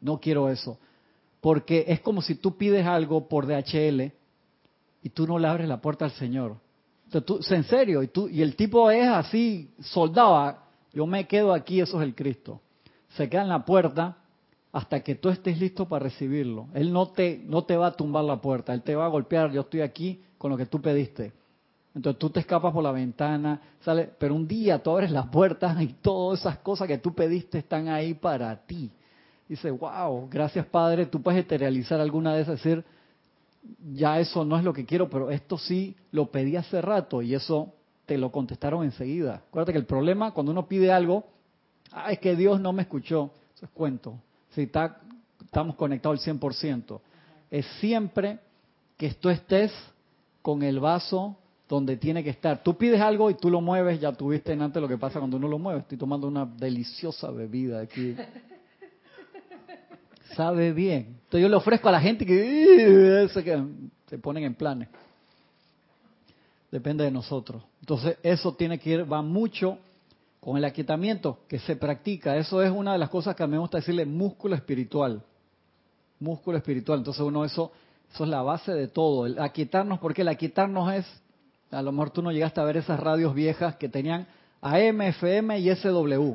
[0.00, 0.78] no quiero eso.
[1.40, 4.12] Porque es como si tú pides algo por DHL
[5.04, 6.56] y tú no le abres la puerta al Señor.
[7.04, 11.28] Entonces, tú, en serio, y, tú, y el tipo es así, soldado, ah, yo me
[11.28, 12.60] quedo aquí, eso es el Cristo.
[13.10, 14.16] Se queda en la puerta
[14.72, 16.66] hasta que tú estés listo para recibirlo.
[16.74, 19.52] Él no te, no te va a tumbar la puerta, Él te va a golpear,
[19.52, 21.32] yo estoy aquí con lo que tú pediste
[21.94, 25.80] entonces tú te escapas por la ventana, sale, pero un día tú abres las puertas
[25.80, 28.90] y todas esas cosas que tú pediste están ahí para ti.
[29.48, 32.84] Dice, wow, gracias Padre, tú puedes materializar alguna de esas, decir,
[33.92, 37.34] ya eso no es lo que quiero, pero esto sí lo pedí hace rato y
[37.34, 37.74] eso
[38.06, 39.42] te lo contestaron enseguida.
[39.48, 41.24] Acuérdate que el problema cuando uno pide algo,
[41.92, 44.18] ah, es que Dios no me escuchó, eso es cuento.
[44.50, 45.00] Si está,
[45.44, 47.00] estamos conectados al 100%,
[47.50, 48.38] es siempre
[48.96, 49.72] que tú estés
[50.42, 51.36] con el vaso
[51.68, 52.62] donde tiene que estar.
[52.62, 55.38] Tú pides algo y tú lo mueves, ya tuviste en antes lo que pasa cuando
[55.38, 55.80] uno lo mueve.
[55.80, 58.14] Estoy tomando una deliciosa bebida aquí.
[60.36, 61.18] Sabe bien.
[61.24, 63.64] Entonces yo le ofrezco a la gente que, que
[64.06, 64.88] se ponen en planes.
[66.70, 67.62] Depende de nosotros.
[67.80, 69.78] Entonces eso tiene que ir, va mucho
[70.40, 72.36] con el aquietamiento que se practica.
[72.36, 75.22] Eso es una de las cosas que a mí me gusta decirle músculo espiritual.
[76.20, 76.98] Músculo espiritual.
[76.98, 77.72] Entonces uno eso,
[78.12, 79.26] eso es la base de todo.
[79.26, 81.06] El aquietarnos, porque el aquietarnos es
[81.70, 84.26] a lo mejor tú no llegaste a ver esas radios viejas que tenían
[84.60, 86.34] AM, FM y SW.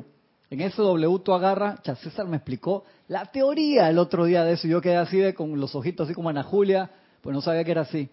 [0.50, 4.66] En SW tú agarras, César me explicó la teoría el otro día de eso.
[4.66, 7.70] Yo quedé así de, con los ojitos así como Ana Julia, pues no sabía que
[7.70, 8.08] era así.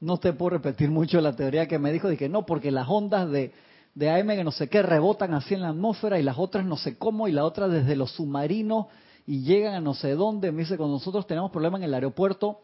[0.00, 3.28] No te puedo repetir mucho la teoría que me dijo, dije no, porque las ondas
[3.30, 3.52] de,
[3.96, 6.76] de AM que no sé qué rebotan así en la atmósfera y las otras no
[6.76, 8.86] sé cómo y la otra desde los submarinos
[9.26, 10.52] y llegan a no sé dónde.
[10.52, 12.60] Me dice, cuando nosotros tenemos problemas en el aeropuerto,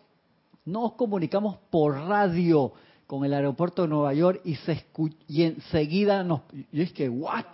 [0.64, 2.72] nos comunicamos por radio
[3.08, 4.86] con el aeropuerto de Nueva York y, se
[5.26, 6.42] y enseguida nos...
[6.70, 7.46] Yo es que, ¿what?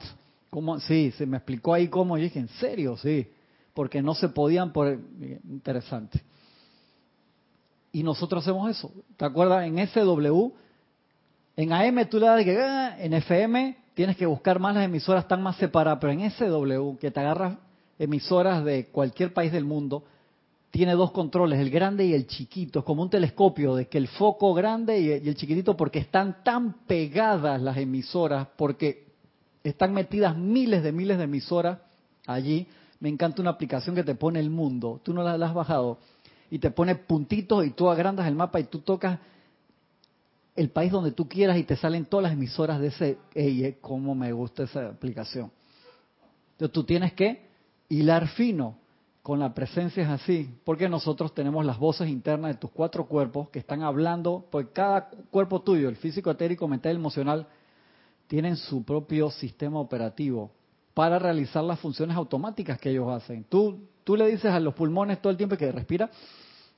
[0.50, 0.80] ¿Cómo?
[0.80, 2.16] Sí, se me explicó ahí cómo.
[2.16, 2.96] Yo dije, ¿en serio?
[2.96, 3.28] Sí.
[3.74, 4.98] Porque no se podían por...
[5.48, 6.22] Interesante.
[7.92, 8.92] Y nosotros hacemos eso.
[9.16, 9.66] ¿Te acuerdas?
[9.66, 10.52] En SW,
[11.56, 12.58] en AM tú le das que...
[12.60, 15.98] ah, En FM tienes que buscar más las emisoras, están más separadas.
[16.00, 17.58] Pero en SW, que te agarras
[17.98, 20.04] emisoras de cualquier país del mundo,
[20.70, 22.80] tiene dos controles, el grande y el chiquito.
[22.80, 26.84] Es como un telescopio, de que el foco grande y el chiquitito, porque están tan
[26.86, 29.07] pegadas las emisoras, porque
[29.64, 31.78] están metidas miles de miles de emisoras
[32.26, 32.66] allí.
[33.00, 35.00] Me encanta una aplicación que te pone el mundo.
[35.02, 35.98] Tú no la, has bajado.
[36.50, 39.18] Y te pone puntitos y tú agrandas el mapa y tú tocas
[40.56, 43.18] el país donde tú quieras y te salen todas las emisoras de ese.
[43.34, 45.50] Ey, eh, cómo me gusta esa aplicación.
[46.52, 47.46] Entonces tú tienes que
[47.88, 48.76] hilar fino
[49.28, 53.50] con la presencia es así, porque nosotros tenemos las voces internas de tus cuatro cuerpos
[53.50, 57.46] que están hablando, porque cada cuerpo tuyo, el físico, etérico, mental emocional,
[58.28, 60.52] tienen su propio sistema operativo
[60.94, 63.44] para realizar las funciones automáticas que ellos hacen.
[63.44, 66.10] Tú, tú le dices a los pulmones todo el tiempo que respira,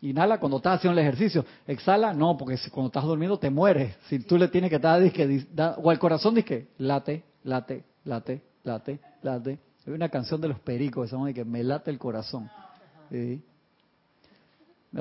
[0.00, 3.96] inhala cuando estás haciendo el ejercicio, exhala, no, porque cuando estás durmiendo te mueres.
[4.08, 8.42] Si tú le tienes que dar, disque, da- o al corazón, que late, late, late,
[8.64, 9.58] late, late.
[9.86, 12.48] Hay una canción de los pericos se llama que me late el corazón.
[13.10, 13.42] Sí.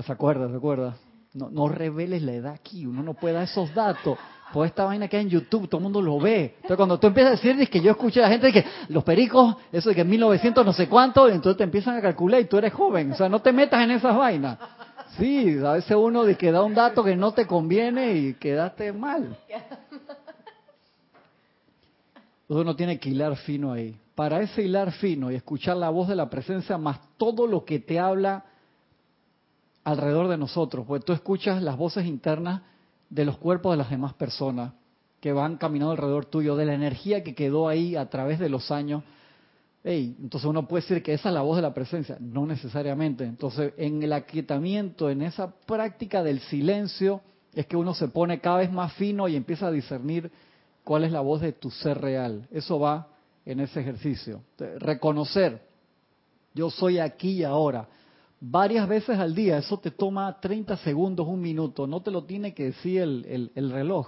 [0.04, 0.48] ¿Se acuerda?
[0.48, 0.96] ¿Se?
[1.34, 4.18] No, no reveles la edad aquí, uno no puede dar esos datos.
[4.52, 6.56] Pues esta vaina que hay en YouTube, todo el mundo lo ve.
[6.56, 9.04] Entonces cuando tú empiezas a decir, es que yo escuché a la gente que los
[9.04, 12.46] pericos, eso de que en 1900 no sé cuánto, entonces te empiezan a calcular y
[12.46, 13.12] tú eres joven.
[13.12, 14.58] O sea, no te metas en esas vainas.
[15.18, 18.92] Sí, a veces uno de que da un dato que no te conviene y quedaste
[18.92, 19.38] mal.
[22.50, 23.96] Entonces uno tiene que hilar fino ahí.
[24.16, 27.80] Para ese hilar fino y escuchar la voz de la presencia más todo lo que
[27.80, 28.46] te habla
[29.84, 32.62] alrededor de nosotros, porque tú escuchas las voces internas
[33.10, 34.74] de los cuerpos de las demás personas
[35.20, 38.72] que van caminando alrededor tuyo, de la energía que quedó ahí a través de los
[38.72, 39.04] años.
[39.84, 43.24] Ey, entonces uno puede decir que esa es la voz de la presencia, no necesariamente.
[43.24, 47.22] Entonces, en el aquietamiento, en esa práctica del silencio,
[47.54, 50.32] es que uno se pone cada vez más fino y empieza a discernir
[50.84, 52.48] cuál es la voz de tu ser real.
[52.52, 53.08] Eso va
[53.46, 54.42] en ese ejercicio.
[54.80, 55.62] Reconocer,
[56.54, 57.88] yo soy aquí y ahora.
[58.42, 62.54] Varias veces al día, eso te toma 30 segundos, un minuto, no te lo tiene
[62.54, 64.08] que decir el, el, el reloj.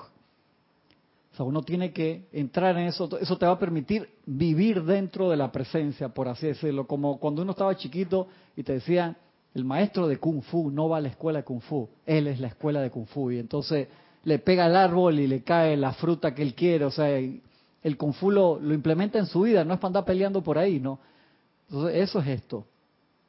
[1.34, 5.30] O sea, uno tiene que entrar en eso, eso te va a permitir vivir dentro
[5.30, 9.18] de la presencia, por así decirlo, como cuando uno estaba chiquito y te decían,
[9.54, 12.40] el maestro de Kung Fu no va a la escuela de Kung Fu, él es
[12.40, 13.88] la escuela de Kung Fu, y entonces
[14.24, 17.98] le pega al árbol y le cae la fruta que él quiere, o sea, el
[17.98, 20.80] Kung Fu lo, lo implementa en su vida, no es para andar peleando por ahí,
[20.80, 21.00] ¿no?
[21.70, 22.66] Entonces, eso es esto.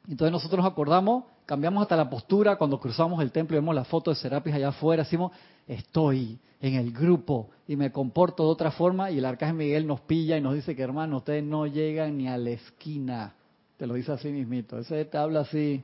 [0.07, 3.85] Entonces nosotros nos acordamos, cambiamos hasta la postura cuando cruzamos el templo y vemos la
[3.85, 5.31] foto de Serapis allá afuera, decimos,
[5.67, 10.01] estoy en el grupo y me comporto de otra forma y el arcángel Miguel nos
[10.01, 13.33] pilla y nos dice que hermano, ustedes no llegan ni a la esquina.
[13.77, 14.77] Te lo dice así mismito.
[14.77, 15.83] Ese te habla así,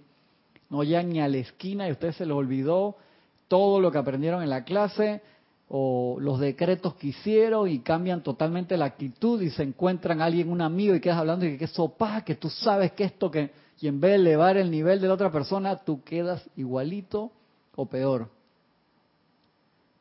[0.70, 2.98] no llegan ni a la esquina y a ustedes se les olvidó
[3.48, 5.22] todo lo que aprendieron en la clase
[5.70, 10.62] o los decretos que hicieron y cambian totalmente la actitud y se encuentran alguien, un
[10.62, 13.52] amigo y quedas hablando y que sopa, que tú sabes que esto que
[13.82, 17.32] y en vez de elevar el nivel de la otra persona, tú quedas igualito
[17.76, 18.30] o peor.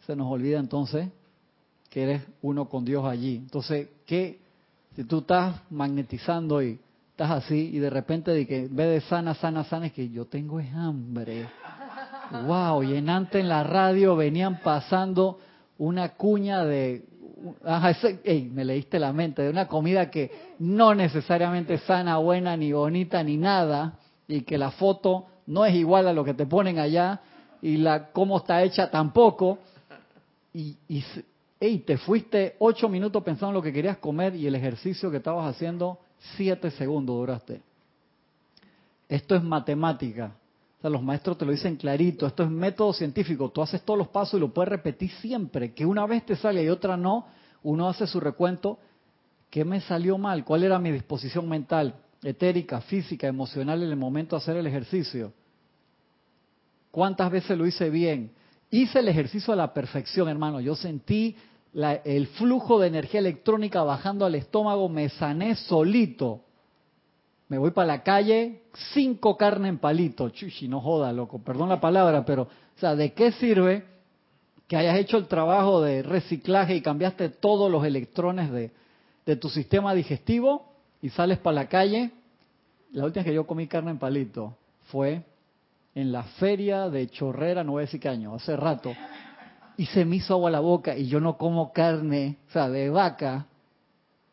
[0.06, 1.08] Se nos olvida entonces
[1.88, 3.36] que eres uno con Dios allí.
[3.36, 4.40] Entonces, ¿qué?
[4.96, 9.08] Si tú estás magnetizando y estás así y de repente de que en vez de
[9.08, 11.48] sana, sana, sana, es que yo tengo hambre.
[12.30, 15.38] Wow, y en antes en la radio venían pasando
[15.78, 17.07] una cuña de
[17.64, 18.20] Ajá, ese,
[18.52, 23.22] me leíste la mente, de una comida que no necesariamente es sana, buena, ni bonita,
[23.22, 27.20] ni nada, y que la foto no es igual a lo que te ponen allá,
[27.62, 29.58] y la cómo está hecha tampoco,
[30.52, 31.04] y, y
[31.60, 35.18] ey, te fuiste ocho minutos pensando en lo que querías comer y el ejercicio que
[35.18, 35.98] estabas haciendo,
[36.36, 37.62] siete segundos duraste.
[39.08, 40.32] Esto es matemática.
[40.78, 43.98] O sea, los maestros te lo dicen clarito, esto es método científico, tú haces todos
[43.98, 47.26] los pasos y lo puedes repetir siempre, que una vez te sale y otra no,
[47.64, 48.78] uno hace su recuento,
[49.50, 50.44] ¿qué me salió mal?
[50.44, 55.32] ¿Cuál era mi disposición mental, etérica, física, emocional en el momento de hacer el ejercicio?
[56.92, 58.30] ¿Cuántas veces lo hice bien?
[58.70, 61.34] Hice el ejercicio a la perfección, hermano, yo sentí
[61.72, 66.44] la, el flujo de energía electrónica bajando al estómago, me sané solito,
[67.48, 71.80] me voy para la calle, cinco carne en palito, chuchi, no joda, loco, perdón la
[71.80, 73.84] palabra, pero, o sea, ¿de qué sirve
[74.66, 78.70] que hayas hecho el trabajo de reciclaje y cambiaste todos los electrones de,
[79.24, 82.10] de tu sistema digestivo y sales para la calle?
[82.92, 84.56] La última vez que yo comí carne en palito
[84.90, 85.22] fue
[85.94, 88.94] en la feria de Chorrera, no voy a decir qué año, hace rato,
[89.78, 92.90] y se me hizo agua la boca y yo no como carne, o sea, de
[92.90, 93.46] vaca,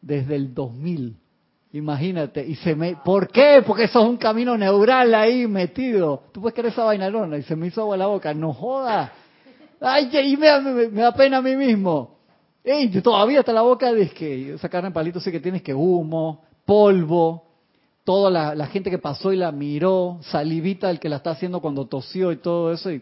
[0.01, 1.17] desde el 2000.
[1.75, 2.95] Imagínate, y se me...
[2.95, 3.61] ¿Por qué?
[3.67, 6.23] Porque eso es un camino neural ahí metido.
[6.31, 8.33] Tú puedes querer esa vainarona y se me hizo agua la boca.
[8.33, 9.11] No joda.
[9.81, 12.15] Ay, y me, me, da pena a mí mismo.
[12.63, 15.73] Ey, todavía está la boca de que esa carne en palito sí que tienes que
[15.73, 17.43] humo, polvo,
[18.05, 21.59] toda la, la, gente que pasó y la miró, salivita el que la está haciendo
[21.59, 23.01] cuando tosió y todo eso, y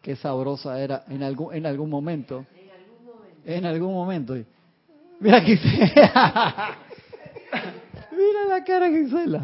[0.00, 2.46] qué sabrosa era en algún, en algún momento.
[2.54, 3.42] En algún momento.
[3.44, 4.36] En algún momento.
[5.18, 5.58] Mira aquí.
[8.16, 9.42] Mira la cara que Gisela.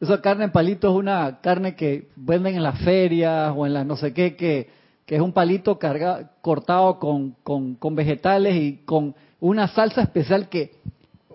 [0.00, 3.86] Esa carne en palito es una carne que venden en las ferias o en las
[3.86, 4.68] no sé qué, que,
[5.06, 10.48] que es un palito carga, cortado con, con, con vegetales y con una salsa especial
[10.48, 10.72] que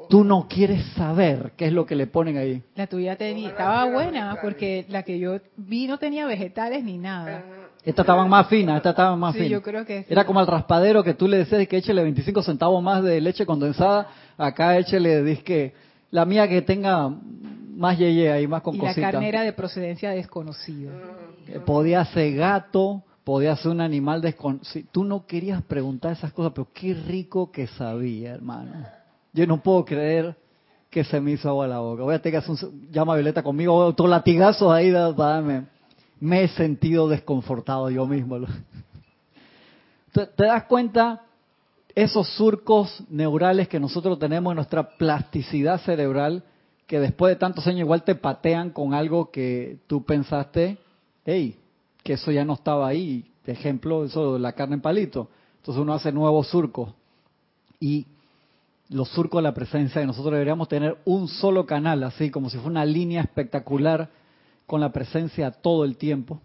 [0.09, 2.61] tú no quieres saber qué es lo que le ponen ahí.
[2.75, 7.43] La tuya tenía, estaba buena porque la que yo vi no tenía vegetales ni nada.
[7.83, 11.03] Esta estaban más finas, esta estaban más sí, yo creo que Era como al raspadero
[11.03, 15.73] que tú le decías que échele 25 centavos más de leche condensada, acá échele, disque
[16.11, 20.11] la mía que tenga más yeye ahí, más con y la carne era de procedencia
[20.11, 20.91] desconocida.
[21.47, 24.87] Eh, podía ser gato, podía ser un animal desconocido.
[24.91, 28.71] Tú no querías preguntar esas cosas, pero qué rico que sabía, hermano.
[29.33, 30.35] Yo no puedo creer
[30.89, 32.03] que se me hizo agua a la boca.
[32.03, 35.65] Voy a tener que hacer un llama violeta conmigo, otro latigazo ahí, dame.
[36.19, 38.39] Me he sentido desconfortado yo mismo.
[40.11, 41.26] ¿Te das cuenta
[41.97, 46.43] esos surcos neurales que nosotros tenemos en nuestra plasticidad cerebral,
[46.85, 50.77] que después de tantos años igual te patean con algo que tú pensaste,
[51.25, 51.57] hey,
[52.03, 53.25] que eso ya no estaba ahí.
[53.47, 55.27] Ejemplo, eso de la carne en palito.
[55.55, 56.93] Entonces uno hace nuevos surcos.
[57.79, 58.05] Y
[58.89, 62.57] los surcos de la presencia de nosotros deberíamos tener un solo canal, así como si
[62.57, 64.11] fuera una línea espectacular
[64.67, 66.41] con la presencia todo el tiempo.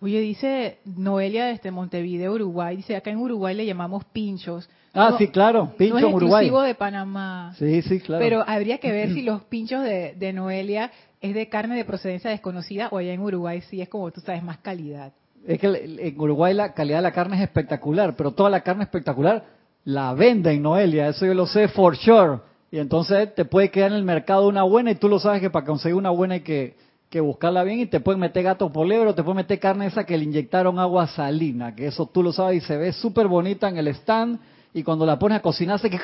[0.00, 4.68] Oye, dice Noelia desde Montevideo, Uruguay, dice acá en Uruguay le llamamos pinchos.
[4.92, 6.46] Ah, sí, claro, pincho no es Uruguay.
[6.46, 7.54] exclusivo de Panamá.
[7.58, 8.22] Sí, sí, claro.
[8.22, 12.88] Pero habría que ver si los pinchos de, Noelia es de carne de procedencia desconocida
[12.90, 15.12] o allá en Uruguay sí es como tú sabes, más calidad.
[15.46, 18.84] Es que en Uruguay la calidad de la carne es espectacular, pero toda la carne
[18.84, 19.44] espectacular
[19.84, 22.38] la venden Noelia, eso yo lo sé for sure.
[22.70, 25.50] Y entonces te puede quedar en el mercado una buena y tú lo sabes que
[25.50, 26.74] para conseguir una buena hay que
[27.10, 29.86] que buscarla bien y te pueden meter gato por lebre o te pueden meter carne
[29.86, 33.28] esa que le inyectaron agua salina, que eso tú lo sabes y se ve súper
[33.28, 34.40] bonita en el stand
[34.72, 36.00] y cuando la pones a cocinar se que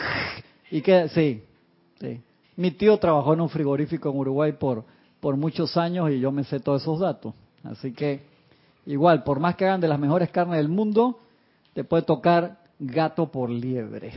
[0.71, 1.43] y que sí,
[1.99, 2.21] sí.
[2.57, 4.85] Mi tío trabajó en un frigorífico en Uruguay por
[5.21, 7.35] por muchos años y yo me sé todos esos datos.
[7.63, 8.23] Así que
[8.87, 11.19] igual, por más que hagan de las mejores carnes del mundo,
[11.75, 14.13] te puede tocar gato por liebre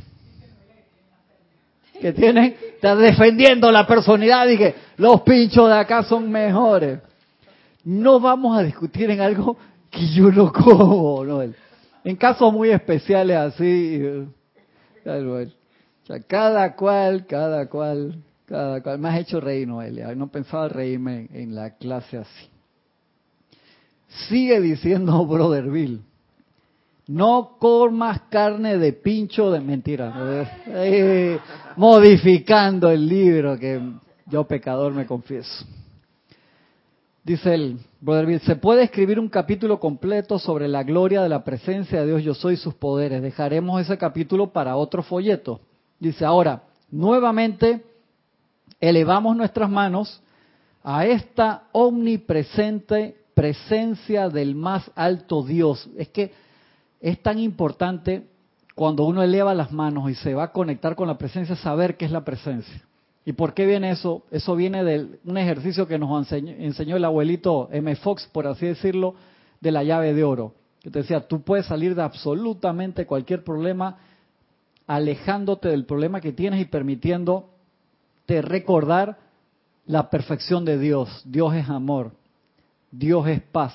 [2.00, 7.00] que tienen, está defendiendo la personalidad y que los pinchos de acá son mejores.
[7.84, 9.58] No vamos a discutir en algo
[9.90, 11.56] que yo no como, Noel.
[12.04, 14.02] En casos muy especiales así,
[16.28, 19.00] cada cual, cada cual, cada cual.
[19.00, 20.14] Me has hecho reír, Noelia.
[20.16, 22.50] No pensaba reírme en la clase así.
[24.28, 26.02] Sigue diciendo Brother Bill
[27.08, 30.46] no comas carne de pincho de mentira.
[30.68, 31.38] Eh,
[31.76, 33.82] modificando el libro que
[34.28, 35.66] yo pecador me confieso.
[37.24, 41.44] Dice el Brother Bill, se puede escribir un capítulo completo sobre la gloria de la
[41.44, 43.22] presencia de Dios yo soy y sus poderes.
[43.22, 45.62] Dejaremos ese capítulo para otro folleto.
[46.00, 47.86] Dice, ahora, nuevamente
[48.82, 50.22] elevamos nuestras manos
[50.84, 55.89] a esta omnipresente presencia del más alto Dios.
[55.98, 56.34] Es que
[57.04, 58.26] es tan importante
[58.76, 62.06] cuando uno eleva las manos y se va a conectar con la presencia, saber qué
[62.06, 62.82] es la presencia.
[63.26, 64.24] ¿Y por qué viene eso?
[64.32, 67.94] Eso viene de un ejercicio que nos enseñó, el abuelito M.
[67.98, 69.16] Fox, por así decirlo,
[69.60, 70.54] de la llave de oro.
[70.82, 73.98] Que te decía, tú puedes salir de absolutamente cualquier problema
[74.88, 79.18] alejándote del problema que tienes y permitiéndote recordar
[79.86, 81.22] la perfección de Dios.
[81.26, 82.12] Dios es amor,
[82.92, 83.74] Dios es paz,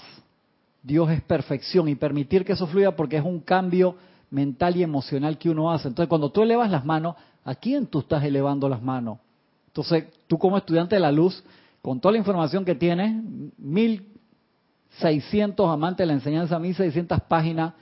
[0.88, 3.96] Dios es perfección y permitir que eso fluya porque es un cambio
[4.30, 5.88] mental y emocional que uno hace.
[5.88, 9.18] Entonces, cuando tú elevas las manos, ¿a quién tú estás elevando las manos?
[9.66, 11.44] Entonces, tú como estudiante de la luz,
[11.82, 13.22] con toda la información que tienes,
[13.58, 17.74] 1600 amantes de la enseñanza, 1600 páginas,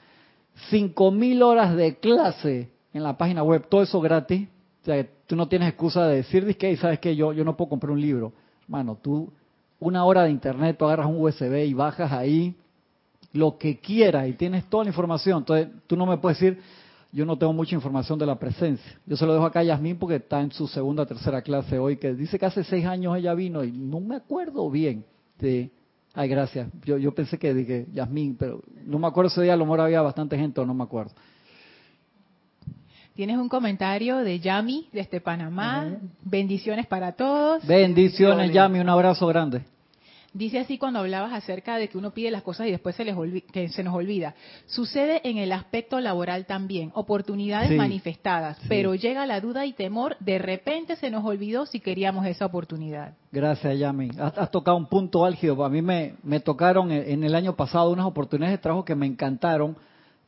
[0.71, 4.49] 5000 horas de clase en la página web, todo eso gratis.
[4.83, 7.93] O sea, tú no tienes excusa de decir, que sabes que yo, no puedo comprar
[7.93, 8.33] un libro.
[8.67, 9.33] Mano, tú,
[9.79, 12.57] una hora de internet, tú agarras un USB y bajas ahí
[13.37, 15.39] lo que quiera y tienes toda la información.
[15.39, 16.61] Entonces, tú no me puedes decir,
[17.13, 18.99] yo no tengo mucha información de la presencia.
[19.07, 21.79] Yo se lo dejo acá a Yasmín porque está en su segunda o tercera clase
[21.79, 25.05] hoy, que dice que hace seis años ella vino y no me acuerdo bien.
[25.41, 25.71] Sí.
[26.15, 26.69] Ay, gracias.
[26.85, 29.81] Yo, yo pensé que dije Yasmín, pero no me acuerdo ese día, a lo mejor
[29.81, 31.13] había bastante gente o no me acuerdo.
[33.15, 35.89] Tienes un comentario de Yami desde Panamá.
[36.23, 37.67] Bendiciones para todos.
[37.67, 39.63] Bendiciones, Yami, un abrazo grande.
[40.37, 43.17] Dice así cuando hablabas acerca de que uno pide las cosas y después se, les
[43.51, 44.35] que se nos olvida.
[44.67, 50.39] Sucede en el aspecto laboral también, oportunidades manifestadas, pero llega la duda y temor, de
[50.39, 53.15] repente se nos olvidó si queríamos esa oportunidad.
[53.33, 54.11] Gracias, Yami.
[54.19, 55.65] Has, tocado un punto álgido.
[55.65, 59.07] A mí me, me tocaron en el año pasado unas oportunidades de trabajo que me
[59.07, 59.75] encantaron,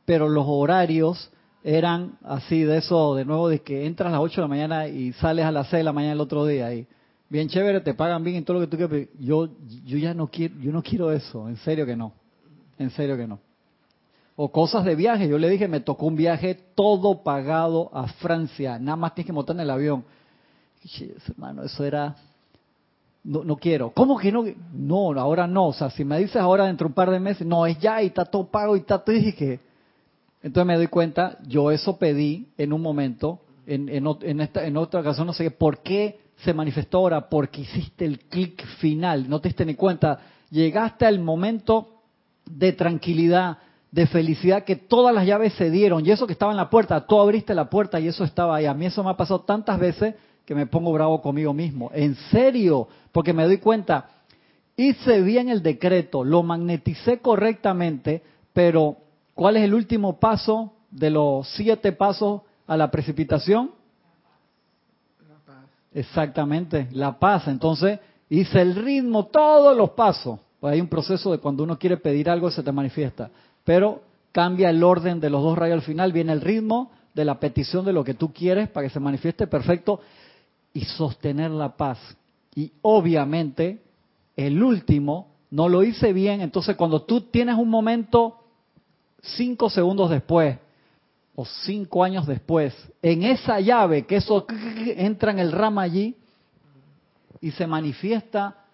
[0.05, 1.31] pero los horarios
[1.63, 4.87] eran así de eso, de nuevo, de que entras a las 8 de la mañana
[4.87, 6.73] y sales a las 6 de la mañana el otro día.
[6.73, 6.87] Y
[7.29, 9.07] bien chévere, te pagan bien y todo lo que tú quieras.
[9.19, 9.49] Yo,
[9.85, 12.13] yo ya no quiero, yo no quiero eso, en serio que no.
[12.77, 13.39] En serio que no.
[14.35, 15.27] O cosas de viaje.
[15.27, 18.79] Yo le dije, me tocó un viaje todo pagado a Francia.
[18.79, 20.05] Nada más tienes que montar en el avión.
[21.27, 22.15] Hermano, eso era
[23.23, 23.91] no, no quiero.
[23.91, 24.45] ¿Cómo que no?
[24.73, 25.67] No, ahora no.
[25.67, 28.01] O sea, si me dices ahora dentro de un par de meses, no, es ya
[28.01, 29.15] y está todo pago y está todo.
[29.15, 29.59] Y dije,
[30.41, 35.01] entonces me doy cuenta, yo eso pedí en un momento, en, en, esta, en otra
[35.01, 39.49] ocasión, no sé por qué se manifestó ahora, porque hiciste el clic final, no te
[39.49, 40.19] diste ni cuenta,
[40.49, 42.01] llegaste al momento
[42.45, 43.57] de tranquilidad,
[43.91, 47.05] de felicidad, que todas las llaves se dieron, y eso que estaba en la puerta,
[47.05, 48.65] tú abriste la puerta y eso estaba ahí.
[48.65, 50.15] A mí eso me ha pasado tantas veces
[50.45, 51.91] que me pongo bravo conmigo mismo.
[51.93, 54.09] En serio, porque me doy cuenta,
[54.77, 58.23] hice bien el decreto, lo magneticé correctamente,
[58.53, 58.97] pero
[59.39, 63.71] ¿Cuál es el último paso de los siete pasos a la precipitación?
[65.93, 67.47] Exactamente, la paz.
[67.47, 70.39] Entonces, hice el ritmo, todos los pasos.
[70.59, 73.29] Pues hay un proceso de cuando uno quiere pedir algo se te manifiesta.
[73.63, 77.39] Pero cambia el orden de los dos rayos al final, viene el ritmo de la
[77.39, 79.99] petición de lo que tú quieres para que se manifieste perfecto
[80.73, 81.97] y sostener la paz.
[82.55, 83.81] Y obviamente,
[84.35, 88.37] el último, no lo hice bien, entonces cuando tú tienes un momento
[89.21, 90.57] cinco segundos después
[91.39, 94.45] o cinco años después, en esa llave, que eso
[94.97, 96.17] entra en el rama allí
[97.39, 98.65] y se manifiesta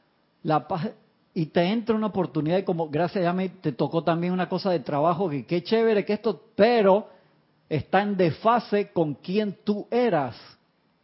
[0.42, 0.90] la paz
[1.36, 4.72] y te entra una oportunidad y como gracias ya me te tocó también una cosa
[4.72, 7.08] de trabajo que qué chévere que esto, pero
[7.70, 10.36] está en desfase con quien tú eras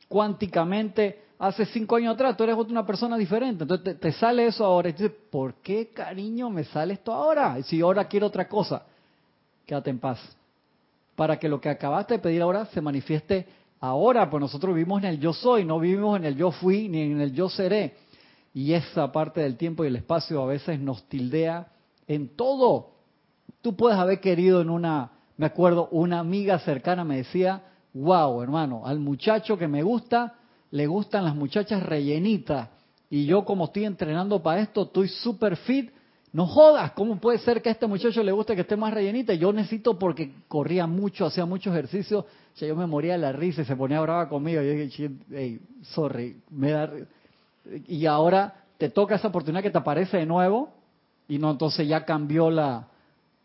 [0.08, 4.90] cuánticamente hace cinco años atrás, tú eres una persona diferente, entonces te, sale eso ahora
[4.90, 7.62] y dices, ¿por qué cariño me sale esto ahora?
[7.62, 8.82] Si ahora quiero otra cosa
[9.64, 10.41] quédate en paz.
[11.16, 13.48] Para que lo que acabaste de pedir ahora se manifieste
[13.80, 17.02] ahora, pues nosotros vivimos en el yo soy, no vivimos en el yo fui ni
[17.02, 17.96] en el yo seré.
[18.54, 21.68] Y esa parte del tiempo y el espacio a veces nos tildea
[22.08, 22.92] en todo.
[23.62, 28.86] Tú puedes haber querido en una, me acuerdo, una amiga cercana me decía, wow, hermano,
[28.86, 30.36] al muchacho que me gusta,
[30.72, 32.70] le gustan las muchachas rellenitas.
[33.10, 35.92] Y yo como estoy entrenando para esto, estoy súper fit,
[36.34, 39.34] no jodas, ¿cómo puede ser que a este muchacho le guste que esté más rellenita?
[39.34, 43.64] Yo necesito porque corría mucho, hacía mucho ejercicio, o yo me moría de la risa
[43.64, 44.62] y se ponía brava conmigo.
[44.62, 46.90] Yo dije, hey, sorry, me da...
[47.88, 50.70] Y ahora te toca esa oportunidad que te aparece de nuevo
[51.28, 52.88] y no, entonces ya cambió la...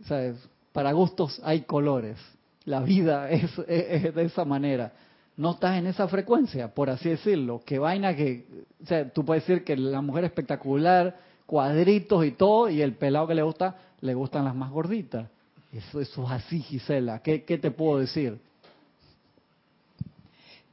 [0.04, 0.36] ¿sabes?
[0.72, 2.18] Para gustos hay colores.
[2.66, 4.92] La vida es, es, de esa manera.
[5.36, 7.62] No estás en esa frecuencia, por así decirlo.
[7.64, 8.46] Que vaina que...
[8.82, 11.16] O sea, tú puedes decir que la mujer espectacular
[11.46, 15.28] cuadritos y todo, y el pelado que le gusta, le gustan las más gorditas.
[15.72, 17.20] Eso, eso es así, Gisela.
[17.20, 18.38] ¿Qué, ¿Qué te puedo decir?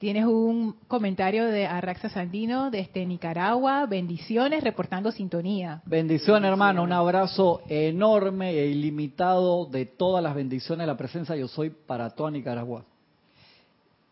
[0.04, 3.86] Tienes un comentario de Arraxa Sandino desde Nicaragua.
[3.86, 5.82] Bendiciones, reportando sintonía.
[5.86, 6.84] Bendiciones, hermano.
[6.84, 12.10] Un abrazo enorme e ilimitado de todas las bendiciones de la presencia yo soy para
[12.10, 12.84] toda Nicaragua.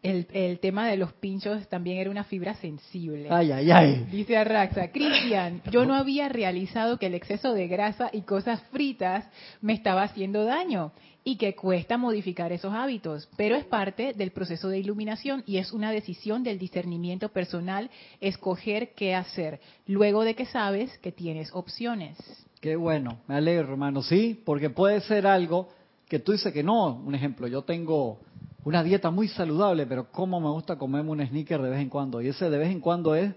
[0.04, 3.28] El, tema de los pinchos también era una fibra sensible.
[3.30, 4.08] Ay, ay, ay.
[4.12, 9.30] Dice Arraxa, Cristian, yo no había realizado que el exceso de grasa y cosas fritas
[9.62, 10.92] me estaba haciendo daño
[11.24, 15.72] y que cuesta modificar esos hábitos, pero es parte del proceso de iluminación y es
[15.72, 22.18] una decisión del discernimiento personal escoger qué hacer, luego de que sabes que tienes opciones.
[22.60, 24.02] Qué bueno, me alegro, hermano.
[24.02, 25.70] Sí, porque puede ser algo
[26.08, 26.96] que tú dices que no.
[26.96, 28.20] Un ejemplo, yo tengo
[28.64, 32.22] una dieta muy saludable, pero cómo me gusta comerme un sneaker de vez en cuando.
[32.22, 33.34] Y ese de vez en cuando es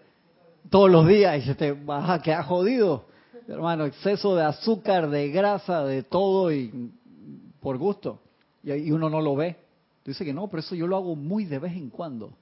[0.71, 3.07] todos los días y se te baja, que ha jodido.
[3.49, 6.91] Hermano, exceso de azúcar, de grasa, de todo y
[7.61, 8.21] por gusto.
[8.63, 9.57] Y, uno no lo ve.
[10.05, 12.33] Dice que no, pero eso yo lo hago muy de vez en cuando.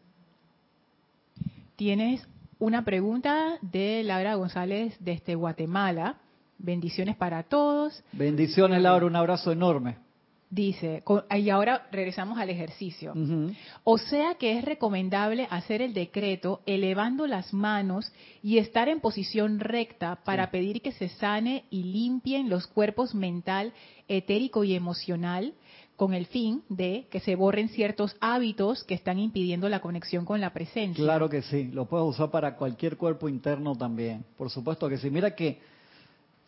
[1.76, 2.26] Tienes
[2.58, 6.16] una pregunta de Laura González desde Guatemala.
[6.58, 8.02] Bendiciones para todos.
[8.12, 9.06] Bendiciones, Laura.
[9.06, 9.96] Un abrazo enorme.
[10.52, 11.02] Dice,
[11.34, 13.14] y ahora regresamos al ejercicio.
[13.84, 19.60] O sea que es recomendable hacer el decreto elevando las manos y estar en posición
[19.60, 23.72] recta para pedir que se sane y limpien los cuerpos mental,
[24.08, 25.54] etérico y emocional
[25.96, 30.40] con el fin de que se borren ciertos hábitos que están impidiendo la conexión con
[30.40, 31.02] la presencia.
[31.02, 34.24] Claro que sí, lo puedes usar para cualquier cuerpo interno también.
[34.36, 35.08] Por supuesto que sí.
[35.08, 35.60] Mira que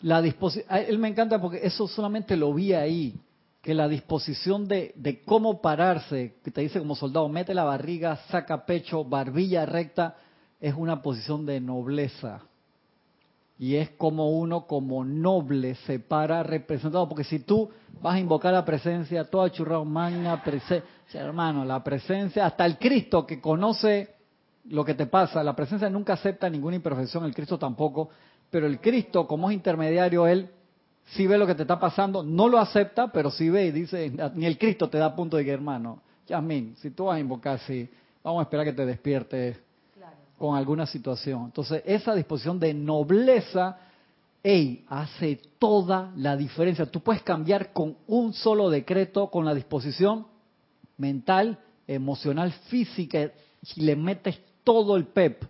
[0.02, 3.14] la disposición, él me encanta porque eso solamente lo vi ahí
[3.64, 8.66] que la disposición de, cómo pararse, que te dice como soldado, mete la barriga, saca
[8.66, 10.16] pecho, barbilla recta,
[10.60, 12.42] es una posición de nobleza.
[13.58, 17.70] Y es como uno como noble se para representado, porque si tú
[18.02, 20.84] vas a invocar la presencia, toda churrao magna, presencia,
[21.14, 24.14] hermano, la presencia, hasta el Cristo que conoce
[24.66, 28.10] lo que te pasa, la presencia nunca acepta ninguna imperfección, el Cristo tampoco,
[28.50, 30.50] pero el Cristo como es intermediario, él
[31.06, 34.12] si ve lo que te está pasando, no lo acepta, pero si ve y dice,
[34.34, 37.58] ni el Cristo te da punto de que, hermano, Yasmin, si tú vas a invocar,
[37.60, 37.88] sí,
[38.22, 39.58] vamos a esperar que te despiertes
[40.38, 41.44] con alguna situación.
[41.44, 43.78] Entonces, esa disposición de nobleza,
[44.42, 46.86] hey, hace toda la diferencia.
[46.86, 50.26] Tú puedes cambiar con un solo decreto, con la disposición
[50.96, 53.30] mental, emocional, física,
[53.76, 55.44] y le metes todo el pep,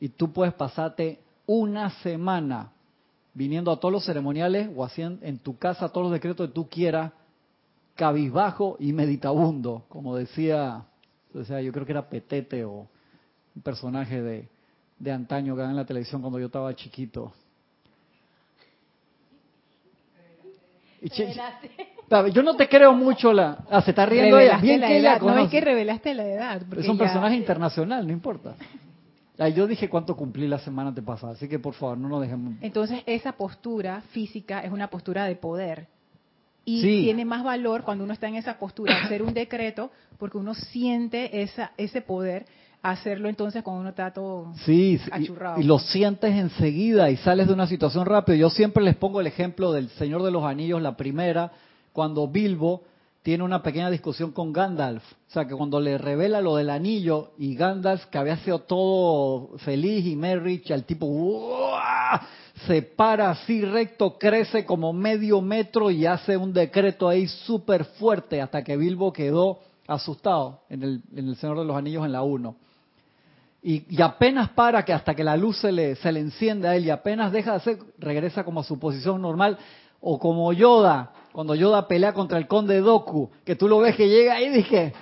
[0.00, 2.72] y tú puedes pasarte una semana
[3.34, 6.68] viniendo a todos los ceremoniales o haciendo en tu casa todos los decretos que tú
[6.68, 7.12] quieras,
[7.96, 10.84] cabizbajo y meditabundo, como decía,
[11.34, 12.88] o sea, yo creo que era Petete o
[13.54, 14.48] un personaje de,
[14.98, 17.32] de antaño que en la televisión cuando yo estaba chiquito.
[22.32, 23.58] yo no te creo mucho la...
[23.70, 24.58] Ah, se está riendo ella.
[24.58, 26.62] Bien que ella No es que revelaste la edad.
[26.76, 28.54] Es un personaje internacional, no importa.
[29.54, 32.54] Yo dije cuánto cumplí la semana te pasada, así que por favor no nos dejemos.
[32.60, 35.88] Entonces esa postura física es una postura de poder
[36.64, 40.54] y tiene más valor cuando uno está en esa postura hacer un decreto porque uno
[40.54, 42.46] siente esa ese poder
[42.80, 45.58] hacerlo entonces cuando uno está todo sí, achurrado.
[45.60, 48.36] Y, y, lo sientes enseguida y sales de una situación rápido.
[48.36, 51.50] Yo siempre les pongo el ejemplo del Señor de los Anillos, la primera,
[51.92, 52.82] cuando Bilbo
[53.24, 55.02] tiene una pequeña discusión con Gandalf.
[55.02, 59.56] O sea, que cuando le revela lo del anillo y Gandalf, que había sido todo
[59.60, 61.06] feliz y Merrich, al tipo
[62.66, 68.42] se para así recto, crece como medio metro y hace un decreto ahí súper fuerte
[68.42, 69.58] hasta que Bilbo quedó
[69.88, 72.54] asustado en el, Señor de los Anillos en la 1.
[73.62, 76.84] Y, apenas para que hasta que la luz se le, se le enciende a él
[76.84, 79.56] y apenas deja de hacer, regresa como a su posición normal.
[80.02, 84.08] O como Yoda, cuando Yoda pelea contra el conde Doku, que tú lo ves que
[84.08, 84.92] llega ahí dije,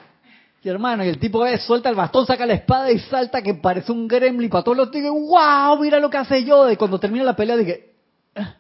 [0.63, 3.53] y hermano, y el tipo ve, suelta el bastón, saca la espada y salta que
[3.53, 6.73] parece un gremlin para todos los dije, wow, mira lo que hace Yoda.
[6.73, 7.93] Y cuando termina la pelea dije,
[8.35, 8.55] ah,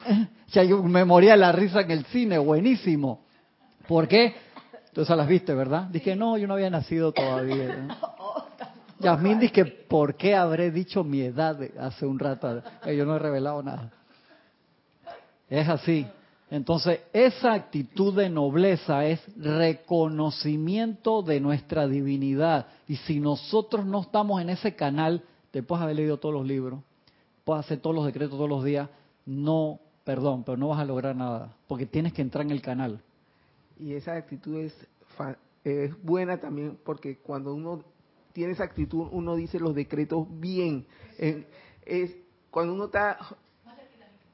[0.00, 0.26] ah".
[0.48, 3.24] ya yo me moría la risa en el cine, buenísimo.
[3.88, 4.34] ¿Por qué?
[4.94, 5.84] Esas las viste, ¿verdad?
[5.84, 7.96] Dije, no, yo no había nacido todavía.
[8.98, 12.62] Yasmín dice, ¿por qué habré dicho mi edad hace un rato?
[12.84, 13.90] Yo no he revelado nada.
[15.48, 16.06] Es así.
[16.50, 22.68] Entonces, esa actitud de nobleza es reconocimiento de nuestra divinidad.
[22.86, 26.80] Y si nosotros no estamos en ese canal, después de haber leído todos los libros,
[27.44, 28.88] puedes hacer todos los decretos todos los días,
[29.24, 33.00] no, perdón, pero no vas a lograr nada, porque tienes que entrar en el canal.
[33.80, 34.74] Y esa actitud es,
[35.64, 37.82] es buena también, porque cuando uno
[38.32, 40.86] tiene esa actitud, uno dice los decretos bien.
[41.84, 42.16] es
[42.50, 43.18] cuando uno está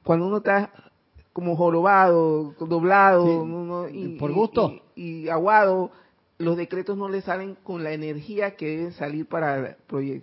[0.03, 0.91] cuando uno está
[1.33, 5.89] como jorobado, doblado, y, por gusto y, aguado,
[6.37, 9.77] los decretos no le salen con la energía que deben salir para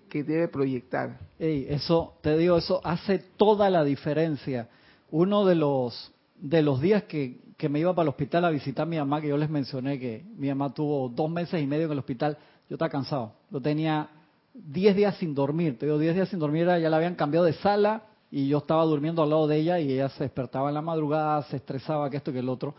[0.08, 1.18] que debe proyectar.
[1.38, 4.68] eso te digo, eso hace toda la diferencia.
[5.10, 8.84] Uno de los de los días que, que me iba para el hospital a visitar
[8.84, 11.86] a mi mamá, que yo les mencioné que mi mamá tuvo dos meses y medio
[11.86, 12.38] en el hospital,
[12.68, 13.32] yo estaba cansado.
[13.50, 14.08] Yo tenía
[14.54, 15.78] diez días sin dormir.
[15.78, 18.84] Te digo, diez días sin dormir, ya la habían cambiado de sala y yo estaba
[18.84, 22.18] durmiendo al lado de ella y ella se despertaba en la madrugada, se estresaba, que
[22.18, 22.74] esto, que el otro.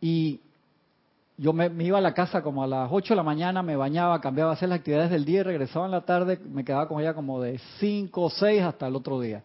[0.00, 0.40] Y
[1.36, 4.20] yo me, iba a la casa como a las 8 de la mañana, me bañaba,
[4.20, 7.00] cambiaba a hacer las actividades del día y regresaba en la tarde, me quedaba con
[7.00, 9.42] ella como de 5 o 6 hasta el otro día.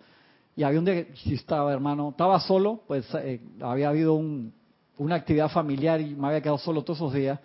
[0.56, 4.54] Y había un día que sí estaba, hermano, estaba solo, pues eh, había habido un,
[4.98, 7.40] una actividad familiar y me había quedado solo todos esos días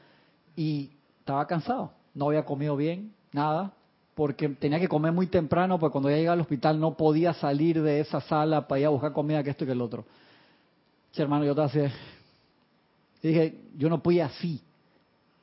[0.56, 0.90] y
[1.20, 3.72] estaba cansado, no había comido bien, nada,
[4.14, 7.82] porque tenía que comer muy temprano, porque cuando ya llegaba al hospital no podía salir
[7.82, 10.04] de esa sala para ir a buscar comida, que esto y que el otro.
[11.10, 11.92] Sí, hermano, yo te hacía...
[13.22, 14.60] dije, yo no podía así,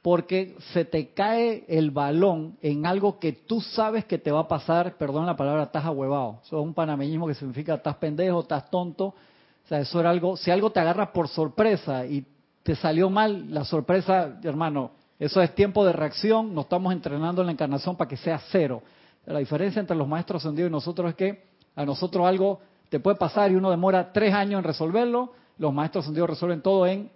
[0.02, 4.48] porque se te cae el balón en algo que tú sabes que te va a
[4.48, 6.40] pasar, perdón la palabra, estás ahuevado.
[6.44, 9.06] Eso es un panameñismo que significa estás pendejo, estás tonto.
[9.06, 12.26] O sea, eso era algo, si algo te agarra por sorpresa y
[12.64, 14.92] te salió mal, la sorpresa, hermano,
[15.22, 18.82] eso es tiempo de reacción, nos estamos entrenando en la encarnación para que sea cero.
[19.28, 21.44] La diferencia entre los maestros ascendidos y nosotros es que
[21.76, 22.60] a nosotros algo
[22.90, 26.88] te puede pasar y uno demora tres años en resolverlo, los maestros ascendidos resuelven todo
[26.88, 27.12] en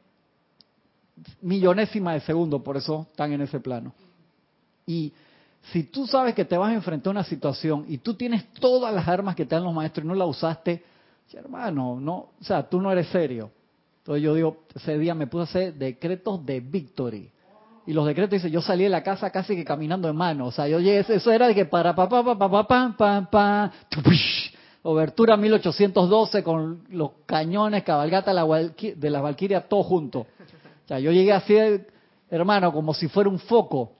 [1.41, 3.91] millonésima de segundo, por eso están en ese plano.
[4.86, 5.12] Y
[5.72, 8.93] si tú sabes que te vas a enfrentar a una situación y tú tienes todas
[8.93, 10.84] las armas que te dan los maestros y no las usaste,
[11.34, 13.49] hermano, no, o sea, tú no eres serio.
[13.97, 17.32] Entonces yo digo, ese día me puse a hacer decretos de victory.
[17.88, 20.47] Y los decretos dice, yo salí de la casa casi que caminando en mano.
[20.47, 22.95] O sea, yo llegué, eso era de que para pa pa pa pa pa pa
[22.97, 23.71] pa, pa
[24.83, 30.19] obertura 1812 con los cañones, cabalgata de la Valquiria, todo junto.
[30.19, 31.55] O sea, yo llegué así,
[32.29, 33.93] hermano, como si fuera un foco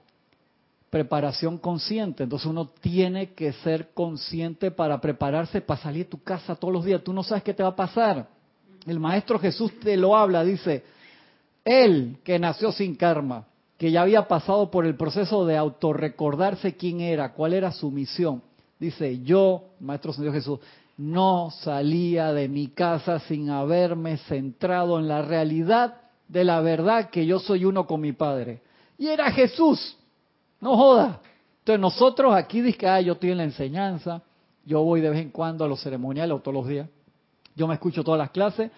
[0.90, 2.22] preparación consciente.
[2.22, 6.84] Entonces uno tiene que ser consciente para prepararse para salir de tu casa todos los
[6.84, 7.02] días.
[7.02, 8.28] Tú no sabes qué te va a pasar.
[8.86, 10.84] El Maestro Jesús te lo habla, dice,
[11.64, 13.44] Él que nació sin karma,
[13.78, 18.42] que ya había pasado por el proceso de autorrecordarse quién era, cuál era su misión.
[18.78, 20.60] Dice, yo, Maestro Señor Jesús,
[20.96, 25.96] no salía de mi casa sin haberme centrado en la realidad
[26.28, 28.62] de la verdad que yo soy uno con mi Padre.
[28.98, 29.96] Y era Jesús.
[30.60, 31.20] No joda.
[31.58, 34.22] Entonces nosotros aquí dice ah, yo estoy en la enseñanza,
[34.64, 36.88] yo voy de vez en cuando a los ceremoniales o todos los días,
[37.54, 38.70] yo me escucho todas las clases,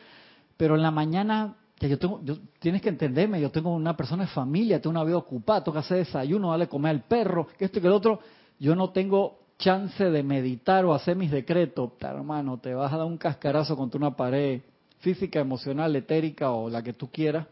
[0.56, 4.30] pero en la mañana, yo tengo, yo, tienes que entenderme, yo tengo una persona de
[4.30, 7.78] familia, tengo una vida ocupada, tengo que hacer desayuno, darle comer al perro, que esto
[7.78, 8.20] y que el otro,
[8.58, 13.06] yo no tengo chance de meditar o hacer mis decretos, hermano, te vas a dar
[13.06, 14.62] un cascarazo contra una pared
[14.98, 17.46] física, emocional, etérica o la que tú quieras,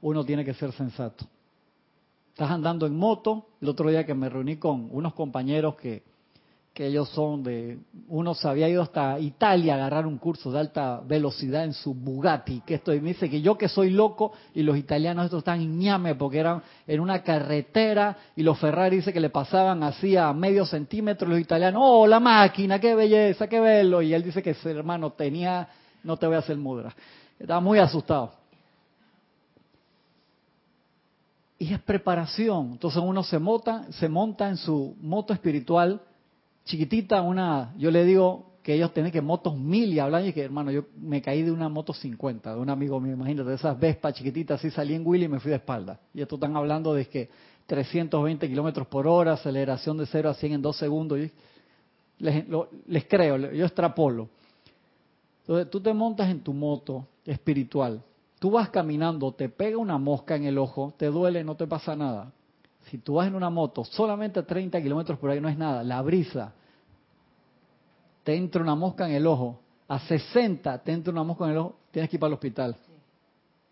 [0.00, 1.26] uno tiene que ser sensato.
[2.28, 3.46] Estás andando en moto.
[3.60, 6.02] El otro día que me reuní con unos compañeros que,
[6.76, 10.58] que ellos son de, uno se había ido hasta Italia a agarrar un curso de
[10.58, 14.32] alta velocidad en su Bugatti, que esto, y me dice que yo que soy loco
[14.52, 19.10] y los italianos estos están ñame porque eran en una carretera y los Ferrari dice
[19.10, 23.58] que le pasaban así a medio centímetro los italianos, oh, la máquina, qué belleza, qué
[23.58, 25.66] verlo, y él dice que su hermano tenía,
[26.04, 26.94] no te voy a hacer mudra,
[27.38, 28.34] estaba muy asustado.
[31.58, 32.72] Y es preparación.
[32.72, 36.02] Entonces uno se monta, se monta en su moto espiritual
[36.66, 40.42] chiquitita, una, yo le digo que ellos tienen que motos mil y hablan y que
[40.42, 43.78] hermano, yo me caí de una moto 50, de un amigo mío, imagínate, de esas
[43.78, 45.98] Vespa chiquititas, así salí en Willy y me fui de espalda.
[46.12, 47.30] Y esto están hablando de que
[47.66, 51.18] 320 kilómetros por hora, aceleración de 0 a 100 en 2 segundos.
[51.18, 51.30] Y
[52.18, 52.44] les,
[52.86, 54.28] les creo, yo extrapolo.
[55.40, 58.02] Entonces tú te montas en tu moto espiritual
[58.38, 61.96] Tú vas caminando, te pega una mosca en el ojo, te duele, no te pasa
[61.96, 62.32] nada.
[62.90, 65.82] Si tú vas en una moto, solamente a 30 kilómetros por ahí no es nada.
[65.82, 66.52] La brisa,
[68.22, 69.60] te entra una mosca en el ojo.
[69.88, 72.76] A 60 te entra una mosca en el ojo, tienes que ir para el hospital.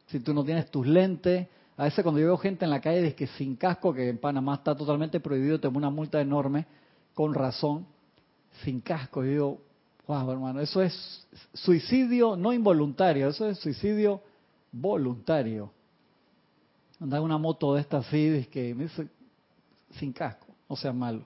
[0.07, 3.07] Si tú no tienes tus lentes, a veces cuando yo veo gente en la calle
[3.07, 6.67] es que sin casco, que en Panamá está totalmente prohibido, tengo una multa enorme,
[7.15, 7.87] con razón,
[8.63, 9.25] sin casco.
[9.25, 9.61] Yo digo,
[10.07, 14.21] wow, hermano, eso es suicidio no involuntario, eso es suicidio
[14.71, 15.73] voluntario.
[17.01, 18.75] Andar una moto de estas así, que
[19.99, 21.23] sin casco, no sea malo.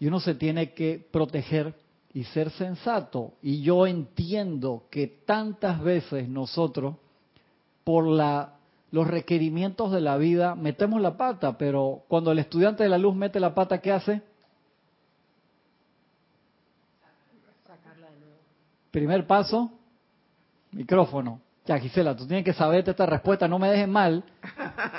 [0.00, 1.74] Y uno se tiene que proteger
[2.14, 3.34] y ser sensato.
[3.42, 6.96] Y yo entiendo que tantas veces nosotros,
[7.84, 8.54] por la,
[8.90, 13.14] los requerimientos de la vida, metemos la pata, pero cuando el estudiante de la luz
[13.14, 14.22] mete la pata, ¿qué hace?
[18.90, 19.70] Primer paso,
[20.72, 21.40] micrófono.
[21.68, 24.24] Ya, Gisela, tú tienes que saberte esta respuesta, no me dejes mal.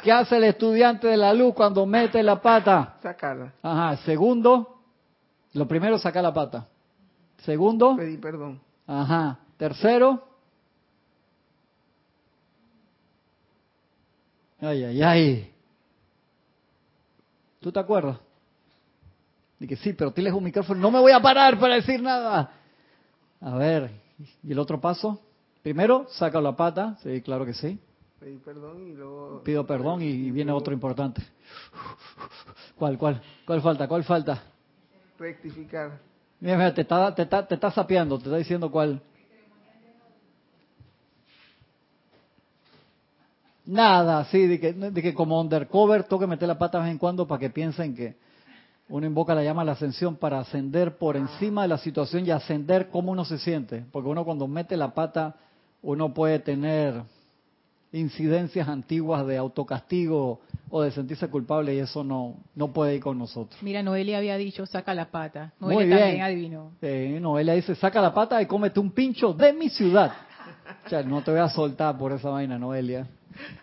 [0.04, 3.00] ¿Qué hace el estudiante de la luz cuando mete la pata?
[3.02, 3.54] Sacarla.
[3.64, 3.98] Ajá.
[4.06, 4.80] Segundo,
[5.54, 6.68] lo primero, sacar la pata.
[7.40, 7.96] Segundo.
[7.96, 8.62] Pedir perdón.
[8.86, 9.40] Ajá.
[9.58, 10.24] Tercero.
[14.62, 15.54] Ay, ay, ay.
[17.62, 18.20] ¿Tú te acuerdas?
[19.58, 20.80] Dije, sí, pero tienes un micrófono.
[20.80, 22.52] No me voy a parar para decir nada.
[23.42, 23.90] A ver,
[24.44, 25.20] ¿y el otro paso?
[25.70, 27.80] Primero, saca la pata, sí, claro que sí.
[28.44, 29.44] perdón y luego...
[29.44, 31.22] Pido perdón y, viene otro importante.
[32.76, 33.22] ¿Cuál, cuál?
[33.46, 33.88] ¿Cuál falta?
[33.88, 34.42] ¿Cuál falta?
[35.20, 36.00] Rectificar.
[36.40, 39.00] Mira, mira te está, te, está, te está sapeando, te está diciendo cuál.
[43.64, 46.94] Nada, sí, de que, de que como undercover tengo que meter la pata de vez
[46.94, 48.16] en cuando para que piensen que
[48.88, 52.32] uno invoca la llama a la ascensión para ascender por encima de la situación y
[52.32, 53.86] ascender como uno se siente.
[53.92, 55.36] Porque uno cuando mete la pata
[55.82, 57.04] uno puede tener
[57.92, 63.18] incidencias antiguas de autocastigo o de sentirse culpable y eso no no puede ir con
[63.18, 63.62] nosotros.
[63.64, 65.54] Mira, Noelia había dicho, saca la pata.
[65.60, 66.72] Noelia también adivinó.
[67.22, 70.12] Noelia dice, saca la pata y cómete un pincho de mi ciudad.
[70.86, 73.08] O sea, no te voy a soltar por esa vaina, Noelia.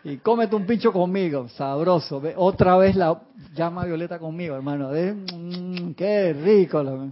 [0.02, 2.20] Y cómete un pincho conmigo, sabroso.
[2.36, 3.20] Otra vez la
[3.54, 4.90] llama violeta conmigo, hermano.
[4.90, 6.82] De, mm, qué rico.
[6.82, 7.08] la-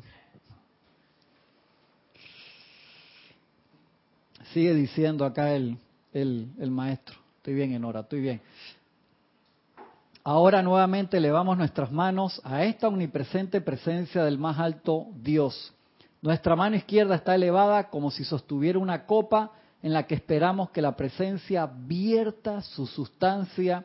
[4.55, 5.77] Sigue diciendo acá el,
[6.13, 7.17] el, maestro.
[7.39, 8.41] Estoy bien, Enora, estoy bien.
[10.23, 15.75] Ahora nuevamente elevamos nuestras manos a esta omnipresente presencia del más alto Dios.
[16.23, 19.51] Nuestra mano izquierda está elevada como si sostuviera una copa
[19.83, 23.85] en la que esperamos que la presencia vierta su sustancia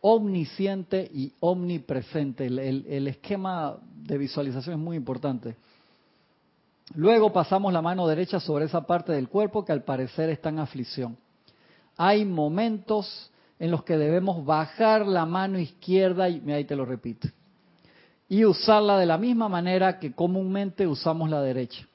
[0.00, 2.46] omnisciente y omnipresente.
[2.46, 5.56] El, el- el esquema de visualización es muy importante.
[6.92, 10.58] Luego pasamos la mano derecha sobre esa parte del cuerpo que al parecer está en
[10.58, 11.16] aflicción.
[11.96, 17.28] Hay momentos en los que debemos bajar la mano izquierda, y ahí te lo repito,
[18.28, 21.86] y usarla de la misma manera que comúnmente usamos la derecha.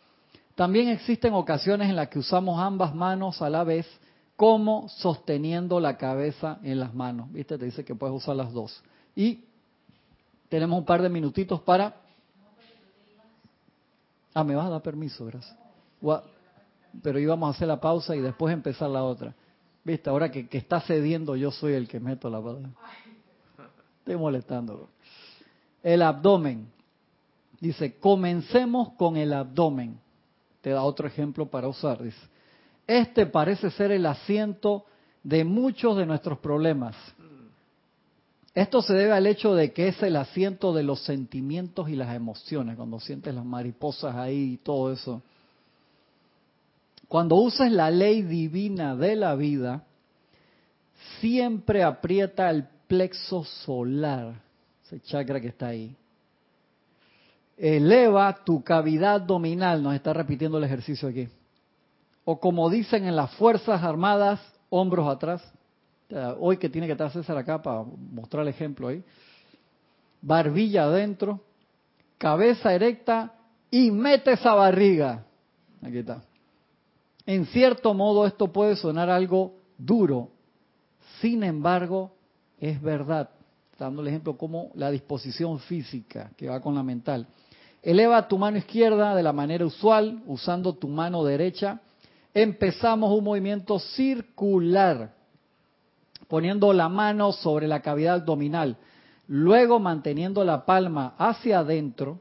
[0.56, 3.88] También existen ocasiones en las que usamos ambas manos a la vez,
[4.36, 7.32] como sosteniendo la cabeza en las manos.
[7.32, 7.58] ¿Viste?
[7.58, 8.82] Te dice que puedes usar las dos.
[9.16, 9.46] Y
[10.50, 12.09] tenemos un par de minutitos para...
[14.34, 15.58] Ah, me vas a dar permiso, gracias.
[17.02, 19.34] Pero íbamos a hacer la pausa y después empezar la otra.
[19.84, 20.10] ¿Viste?
[20.10, 22.70] Ahora que, que está cediendo, yo soy el que meto la palabra.
[24.00, 24.90] Estoy molestándolo.
[25.84, 26.68] El abdomen.
[27.60, 30.00] Dice, comencemos con el abdomen.
[30.62, 32.02] Te da otro ejemplo para usar.
[32.02, 32.20] Dice,
[32.88, 34.86] este parece ser el asiento
[35.24, 36.96] de muchos de nuestros problemas.
[38.60, 42.14] Esto se debe al hecho de que es el asiento de los sentimientos y las
[42.14, 45.22] emociones, cuando sientes las mariposas ahí y todo eso.
[47.08, 49.86] Cuando uses la ley divina de la vida,
[51.22, 54.34] siempre aprieta el plexo solar,
[54.84, 55.96] ese chakra que está ahí.
[57.56, 61.30] Eleva tu cavidad abdominal, nos está repitiendo el ejercicio aquí.
[62.26, 65.50] O como dicen en las Fuerzas Armadas, hombros atrás.
[66.10, 69.04] Sea, Hoy que tiene que estar César acá para mostrar el ejemplo ahí.
[70.22, 71.40] Barbilla adentro,
[72.18, 73.34] cabeza erecta
[73.72, 75.24] y mete esa barriga.
[75.82, 76.24] Aquí está.
[77.26, 80.32] En cierto modo esto puede sonar algo duro,
[81.22, 82.12] sin embargo
[82.60, 83.30] es verdad,
[83.78, 87.28] dando el ejemplo como la disposición física que va con la mental.
[87.82, 91.80] Eleva tu mano izquierda de la manera usual, usando tu mano derecha.
[92.34, 95.14] Empezamos un movimiento circular,
[96.30, 98.78] poniendo la mano sobre la cavidad abdominal,
[99.28, 102.20] luego manteniendo la palma hacia adentro,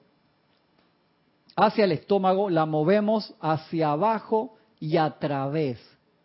[1.54, 5.78] hacia el estómago, la movemos hacia abajo y a través.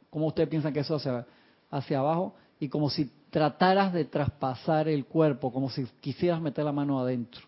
[0.09, 1.27] ¿Cómo ustedes piensan que eso hacia,
[1.69, 2.35] hacia abajo?
[2.59, 7.41] Y como si trataras de traspasar el cuerpo, como si quisieras meter la mano adentro.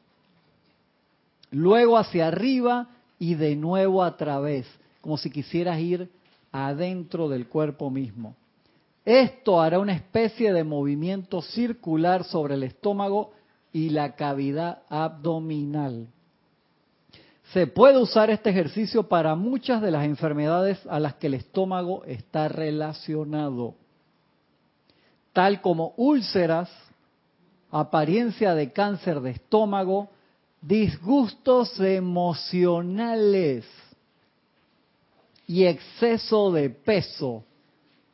[1.51, 4.67] Luego hacia arriba y de nuevo a través,
[4.99, 6.09] como si quisieras ir
[6.51, 8.35] adentro del cuerpo mismo.
[9.05, 13.33] Esto hará una especie de movimiento circular sobre el estómago
[13.71, 16.07] y la cavidad abdominal.
[17.53, 22.03] Se puede usar este ejercicio para muchas de las enfermedades a las que el estómago
[22.05, 23.75] está relacionado,
[25.33, 26.71] tal como úlceras,
[27.69, 30.09] apariencia de cáncer de estómago,
[30.61, 33.65] disgustos emocionales
[35.45, 37.43] y exceso de peso.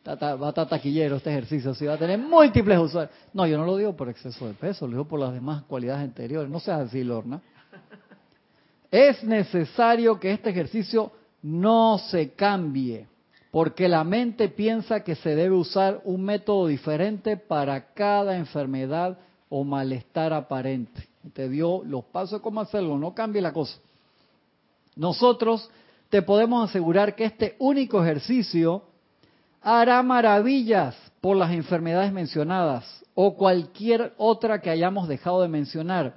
[0.08, 3.16] Va a estar taquillero este ejercicio, sí, va a tener múltiples usuarios.
[3.34, 6.04] No, yo no lo digo por exceso de peso, lo digo por las demás cualidades
[6.04, 6.50] anteriores.
[6.50, 7.40] No seas así, Lorna.
[8.90, 11.12] Es necesario que este ejercicio
[11.44, 13.08] no se cambie,
[13.52, 19.64] porque la mente piensa que se debe usar un método diferente para cada enfermedad o
[19.64, 21.08] malestar aparente.
[21.34, 23.78] Te dio los pasos de cómo hacerlo, no cambie la cosa.
[24.96, 25.70] Nosotros
[26.10, 28.84] te podemos asegurar que este único ejercicio
[29.62, 32.84] hará maravillas por las enfermedades mencionadas
[33.14, 36.16] o cualquier otra que hayamos dejado de mencionar,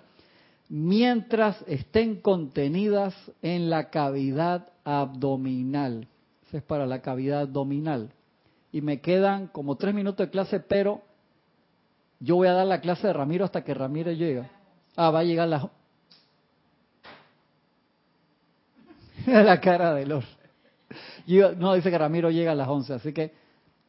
[0.69, 6.09] mientras estén contenidas en la cavidad abdominal.
[6.47, 8.11] Eso es para la cavidad abdominal.
[8.73, 11.03] Y me quedan como tres minutos de clase, pero
[12.19, 14.49] yo voy a dar la clase de Ramiro hasta que Ramiro llegue.
[14.97, 15.71] Ah, va a llegar la...
[19.27, 20.25] la cara de Lor.
[21.27, 23.33] No, dice que Ramiro llega a las 11, así que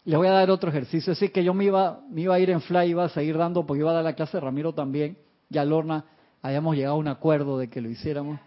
[0.06, 1.14] les voy a dar otro ejercicio.
[1.14, 3.66] Así que yo me iba, me iba a ir en fly, iba a seguir dando,
[3.66, 5.18] porque iba a dar la clase de Ramiro también.
[5.50, 6.06] Ya Lorna,
[6.42, 8.40] habíamos llegado a un acuerdo de que lo hiciéramos.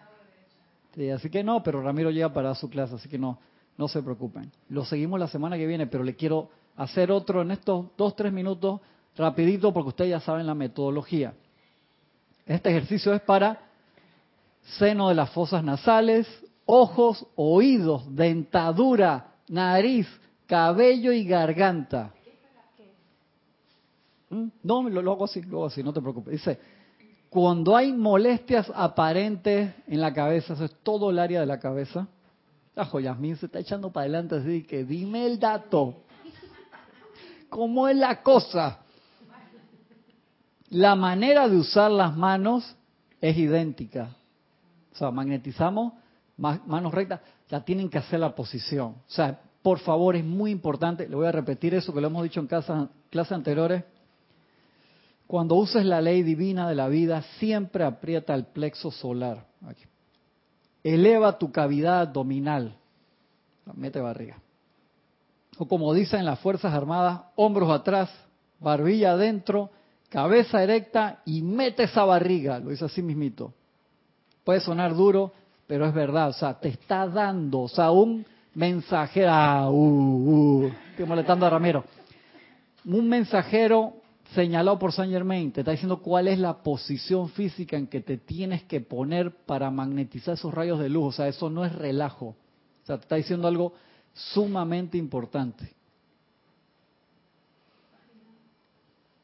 [0.95, 3.39] Sí, así que no, pero Ramiro llega para su clase, así que no,
[3.77, 4.51] no se preocupen.
[4.69, 8.33] Lo seguimos la semana que viene, pero le quiero hacer otro en estos dos, tres
[8.33, 8.81] minutos,
[9.17, 11.35] rapidito, porque ustedes ya saben la metodología.
[12.47, 13.59] Este ejercicio es para
[14.79, 16.27] seno de las fosas nasales,
[16.71, 20.07] ojos, oídos, dentadura, nariz,
[20.47, 22.13] cabello y garganta.
[24.29, 24.49] ¿Mm?
[24.63, 26.33] No, lo, hago así, lo así, no te preocupes.
[26.33, 26.61] Dice,
[27.31, 32.07] cuando hay molestias aparentes en la cabeza, eso es todo el área de la cabeza.
[32.77, 36.03] Ajo, Yasmín se está echando para adelante así que dime el dato.
[37.49, 38.81] ¿Cómo es la cosa?
[40.69, 42.77] La manera de usar las manos
[43.23, 44.15] es idéntica.
[44.93, 45.95] O sea, magnetizamos
[46.39, 47.21] manos rectas,
[47.51, 48.97] ya tienen que hacer la posición.
[49.07, 52.23] O sea, por favor, es muy importante, le voy a repetir eso que lo hemos
[52.23, 53.85] dicho en clases anteriores.
[55.27, 59.45] Cuando uses la ley divina de la vida, siempre aprieta el plexo solar.
[60.83, 62.79] Eleva tu cavidad abdominal.
[63.75, 64.41] Mete barriga.
[65.59, 68.09] O como dicen las Fuerzas Armadas, hombros atrás,
[68.61, 69.71] barbilla adentro,
[70.09, 72.59] cabeza erecta y mete esa barriga.
[72.61, 73.53] Lo dice así mismito.
[74.45, 75.35] Puede sonar duro,
[75.69, 76.31] pero es verdad.
[76.31, 79.29] O sea, te está dando, o sea, un mensajero.
[79.31, 81.85] Ah, uh, uh, estoy molestando a Ramiro.
[82.85, 83.93] Un mensajero
[84.35, 88.19] señalado por Saint Germain te está diciendo cuál es la posición física en que te
[88.19, 91.07] tienes que poner para magnetizar esos rayos de luz.
[91.07, 92.29] O sea, eso no es relajo.
[92.83, 93.75] O sea, te está diciendo algo
[94.15, 95.75] sumamente importante.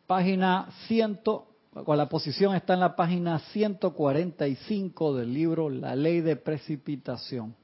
[0.07, 1.21] Página 100,
[1.75, 7.55] la posición está en la página 145 del libro La ley de precipitación.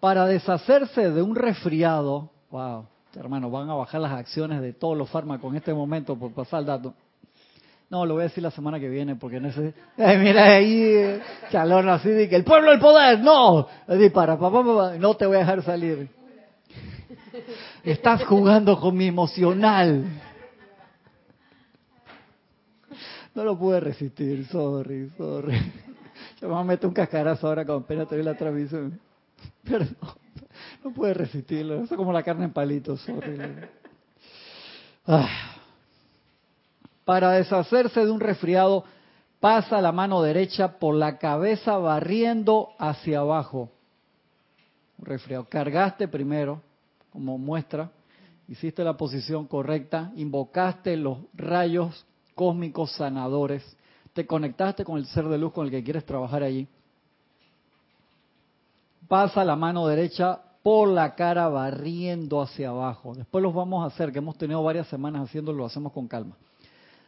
[0.00, 5.10] Para deshacerse de un resfriado, wow, hermano, van a bajar las acciones de todos los
[5.10, 6.94] fármacos en este momento por pasar el dato.
[7.90, 9.74] No, lo voy a decir la semana que viene porque en ese...
[9.96, 11.20] mira ahí,
[11.50, 13.66] chalón así de que el pueblo el poder, no.
[13.88, 16.08] Dispara, papá, papá, no te voy a dejar salir.
[17.84, 20.04] Estás jugando con mi emocional.
[23.34, 25.72] No lo pude resistir, sorry, sorry.
[26.40, 28.98] Yo me meter un cascarazo ahora con pena te la transmisión.
[29.64, 29.96] Perdón,
[30.84, 31.76] no pude resistirlo.
[31.76, 33.38] Eso es como la carne en palitos, sorry.
[35.06, 35.28] Ah.
[37.04, 38.84] Para deshacerse de un resfriado,
[39.40, 43.70] pasa la mano derecha por la cabeza barriendo hacia abajo.
[44.98, 45.46] Un resfriado.
[45.48, 46.62] Cargaste primero,
[47.10, 47.90] como muestra,
[48.48, 53.64] hiciste la posición correcta, invocaste los rayos cósmicos sanadores,
[54.12, 56.66] te conectaste con el ser de luz con el que quieres trabajar allí.
[59.08, 63.14] Pasa la mano derecha por la cara barriendo hacia abajo.
[63.14, 66.36] Después los vamos a hacer, que hemos tenido varias semanas haciéndolo, lo hacemos con calma.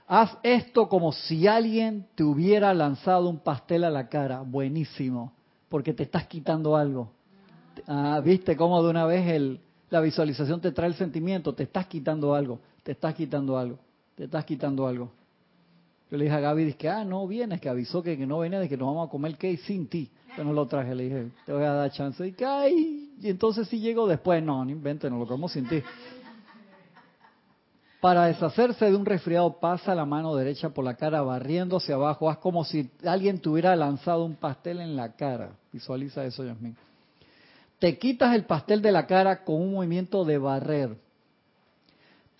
[0.06, 4.42] Haz esto como si alguien te hubiera lanzado un pastel a la cara.
[4.42, 5.32] Buenísimo,
[5.68, 7.10] porque te estás quitando algo.
[7.86, 9.60] Ah, ¿Viste cómo de una vez el,
[9.90, 11.54] la visualización te trae el sentimiento?
[11.54, 13.78] Te estás quitando algo, te estás quitando algo,
[14.14, 15.10] te estás quitando algo.
[16.10, 18.68] Yo le dije a Gaby, dije, ah, no vienes, que avisó que, no venía, de
[18.68, 20.10] que nos vamos a comer cake sin ti.
[20.36, 22.26] Yo no lo traje, le dije, te voy a dar chance.
[22.26, 25.66] Y que, ay, y entonces si llego después, no, no invente, no lo comemos sin
[25.66, 25.82] ti.
[28.02, 32.28] Para deshacerse de un resfriado, pasa la mano derecha por la cara barriendo hacia abajo.
[32.28, 35.52] Haz como si alguien te hubiera lanzado un pastel en la cara.
[35.72, 36.76] Visualiza eso, Yasmin.
[37.78, 40.96] Te quitas el pastel de la cara con un movimiento de barrer.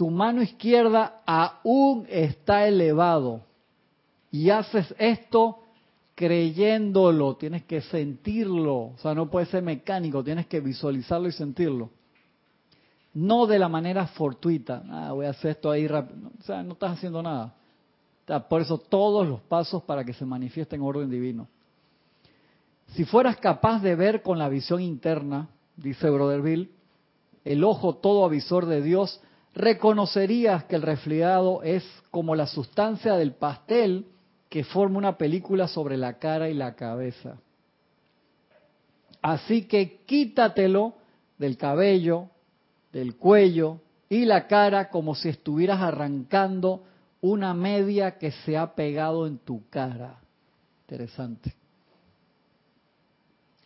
[0.02, 3.42] Tu mano izquierda aún está elevado.
[4.32, 5.60] Y haces esto
[6.16, 7.36] creyéndolo.
[7.36, 8.74] Tienes que sentirlo.
[8.74, 10.24] O sea, no puede ser mecánico.
[10.24, 11.90] Tienes que visualizarlo y sentirlo
[13.14, 14.82] no de la manera fortuita.
[14.90, 16.32] Ah, voy a hacer esto ahí rápido.
[16.36, 17.54] O sea, no estás haciendo nada.
[18.48, 21.46] por eso todos los pasos para que se manifieste en orden divino.
[22.88, 25.46] Si fueras capaz de ver con la visión interna,
[25.76, 26.68] dice Brother
[27.44, 29.20] el ojo todo avisor de Dios,
[29.54, 34.06] reconocerías que el resfriado es como la sustancia del pastel
[34.48, 37.38] que forma una película sobre la cara y la cabeza.
[39.20, 40.94] Así que quítatelo
[41.38, 42.28] del cabello,
[42.92, 43.78] del cuello
[44.08, 46.84] y la cara como si estuvieras arrancando
[47.20, 50.18] una media que se ha pegado en tu cara.
[50.82, 51.54] Interesante.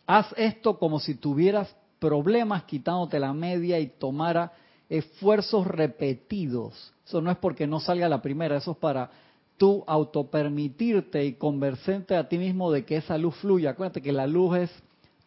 [0.05, 4.53] Haz esto como si tuvieras problemas quitándote la media y tomara
[4.89, 6.93] esfuerzos repetidos.
[7.05, 9.11] Eso no es porque no salga la primera, eso es para
[9.57, 13.71] tú autopermitirte y convencerte a ti mismo de que esa luz fluya.
[13.71, 14.71] Acuérdate que la luz es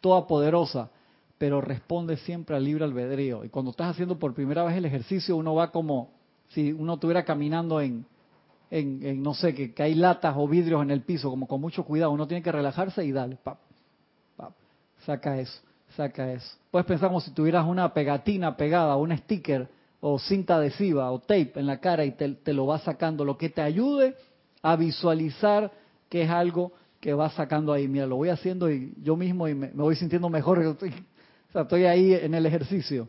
[0.00, 0.90] toda poderosa
[1.40, 3.46] pero responde siempre al libre albedrío.
[3.46, 6.11] Y cuando estás haciendo por primera vez el ejercicio, uno va como
[6.48, 8.04] si uno estuviera caminando en,
[8.70, 12.11] en, no sé, que, hay latas o vidrios en el piso, como con mucho cuidado.
[12.11, 13.58] Uno tiene que relajarse y dale, pap,
[14.36, 14.52] pap,
[15.06, 15.62] saca eso,
[15.97, 16.57] saca eso.
[16.70, 19.68] Puedes pensar como si tuvieras una pegatina pegada, un sticker
[20.01, 23.51] o cinta adhesiva o tape en la cara y te, lo va sacando, lo que
[23.51, 24.14] te ayude
[24.62, 25.70] a visualizar
[26.09, 27.88] que es algo que va sacando ahí.
[27.88, 30.59] Mira, lo voy haciendo y yo mismo y me, voy sintiendo mejor
[31.51, 33.09] O sea, estoy ahí en el ejercicio.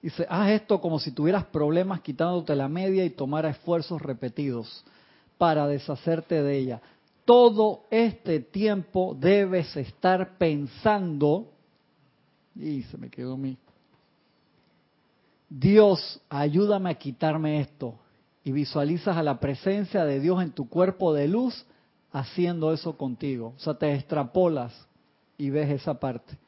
[0.00, 4.84] Dice, haz esto como si tuvieras problemas quitándote la media y tomara esfuerzos repetidos
[5.38, 6.80] para deshacerte de ella.
[7.24, 11.52] Todo este tiempo debes estar pensando,
[12.54, 13.56] y se me quedó mi,
[15.48, 17.98] Dios, ayúdame a quitarme esto.
[18.42, 21.66] Y visualizas a la presencia de Dios en tu cuerpo de luz
[22.10, 23.52] haciendo eso contigo.
[23.56, 24.72] O sea, te extrapolas
[25.36, 26.38] y ves esa parte.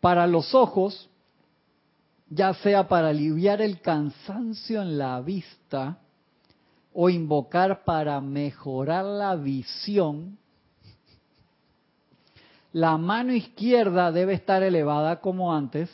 [0.00, 1.08] Para los ojos,
[2.28, 6.01] ya sea para aliviar el cansancio en la vista
[6.94, 10.38] o invocar para mejorar la visión,
[12.72, 15.90] la mano izquierda debe estar elevada como antes,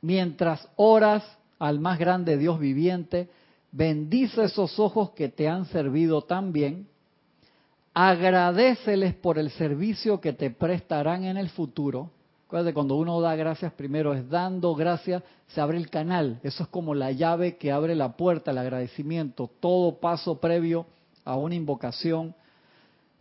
[0.00, 1.24] mientras oras
[1.58, 3.28] al más grande Dios viviente,
[3.70, 6.88] bendice esos ojos que te han servido tan bien,
[7.94, 12.10] agradeceles por el servicio que te prestarán en el futuro,
[12.52, 16.38] Acuérdate, cuando uno da gracias primero es dando gracias, se abre el canal.
[16.42, 19.50] Eso es como la llave que abre la puerta, el agradecimiento.
[19.58, 20.84] Todo paso previo
[21.24, 22.34] a una invocación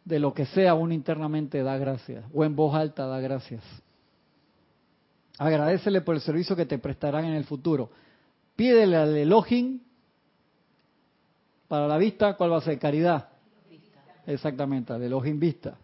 [0.03, 2.25] de lo que sea, uno internamente da gracias.
[2.33, 3.63] O en voz alta da gracias.
[5.37, 7.89] Agradecele por el servicio que te prestarán en el futuro.
[8.57, 9.79] Pídele al Elohim
[11.69, 12.77] para la vista, ¿cuál va a ser?
[12.77, 13.29] Caridad.
[14.27, 15.77] Exactamente, al Elohim vista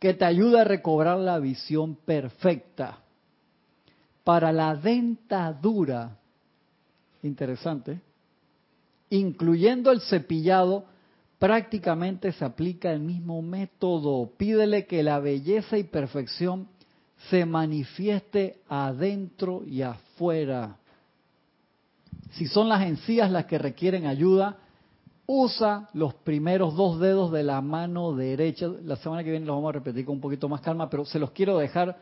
[0.00, 2.98] que te ayuda a recobrar la visión perfecta.
[4.24, 6.16] Para la dentadura,
[7.22, 8.00] interesante,
[9.10, 10.86] incluyendo el cepillado,
[11.38, 14.30] prácticamente se aplica el mismo método.
[14.36, 16.66] Pídele que la belleza y perfección
[17.28, 20.76] se manifieste adentro y afuera.
[22.32, 24.56] Si son las encías las que requieren ayuda,
[25.32, 28.66] usa los primeros dos dedos de la mano derecha.
[28.82, 31.20] La semana que viene los vamos a repetir con un poquito más calma, pero se
[31.20, 31.96] los quiero dejar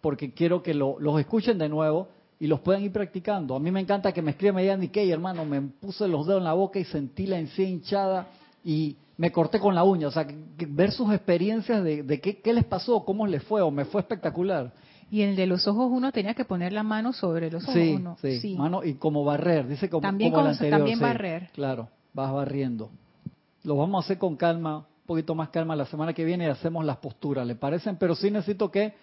[0.00, 2.08] porque quiero que los escuchen de nuevo
[2.40, 3.54] y los puedan ir practicando.
[3.54, 5.44] A mí me encanta que me escriban me digan, ¿qué, hermano?
[5.44, 8.26] Me puse los dedos en la boca y sentí la encía hinchada
[8.64, 10.08] y me corté con la uña.
[10.08, 10.26] O sea,
[10.66, 14.72] ver sus experiencias de, qué, les pasó, cómo les fue, o me fue espectacular.
[15.08, 17.94] Y el de los ojos uno tenía que poner la mano sobre los ojos sí,
[17.94, 18.16] uno.
[18.20, 21.48] Sí, sí, mano y como barrer, dice como, también como También barrer.
[21.52, 22.90] Claro vas barriendo.
[23.64, 26.48] Lo vamos a hacer con calma, un poquito más calma la semana que viene y
[26.48, 27.96] hacemos las posturas, ¿le parecen?
[27.96, 28.94] Pero sí necesito que,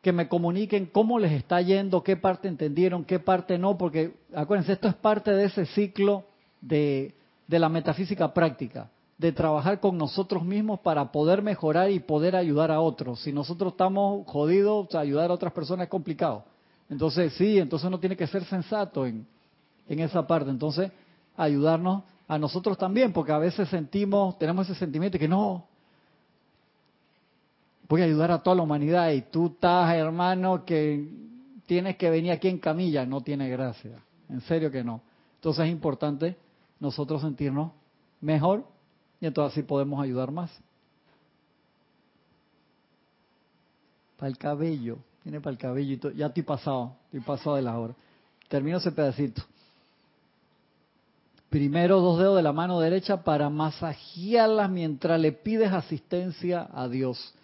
[0.00, 4.72] que me comuniquen cómo les está yendo, qué parte entendieron, qué parte no, porque acuérdense,
[4.72, 6.24] esto es parte de ese ciclo
[6.60, 7.14] de,
[7.46, 12.70] de la metafísica práctica, de trabajar con nosotros mismos para poder mejorar y poder ayudar
[12.70, 13.20] a otros.
[13.20, 16.44] Si nosotros estamos jodidos, ayudar a otras personas es complicado.
[16.88, 19.26] Entonces, sí, entonces uno tiene que ser sensato en,
[19.88, 20.50] en esa parte.
[20.50, 20.90] Entonces,
[21.36, 25.66] ayudarnos a nosotros también, porque a veces sentimos, tenemos ese sentimiento de que no,
[27.88, 31.10] voy a ayudar a toda la humanidad y tú estás, hermano, que
[31.66, 35.02] tienes que venir aquí en camilla, no tiene gracia, en serio que no.
[35.34, 36.36] Entonces es importante
[36.80, 37.72] nosotros sentirnos
[38.20, 38.64] mejor
[39.20, 40.50] y entonces así podemos ayudar más.
[44.16, 47.94] Para el cabello, tiene para el cabello, ya estoy pasado, estoy pasado de la hora.
[48.48, 49.42] Termino ese pedacito.
[51.52, 57.34] Primero dos dedos de la mano derecha para masajearlas mientras le pides asistencia a Dios.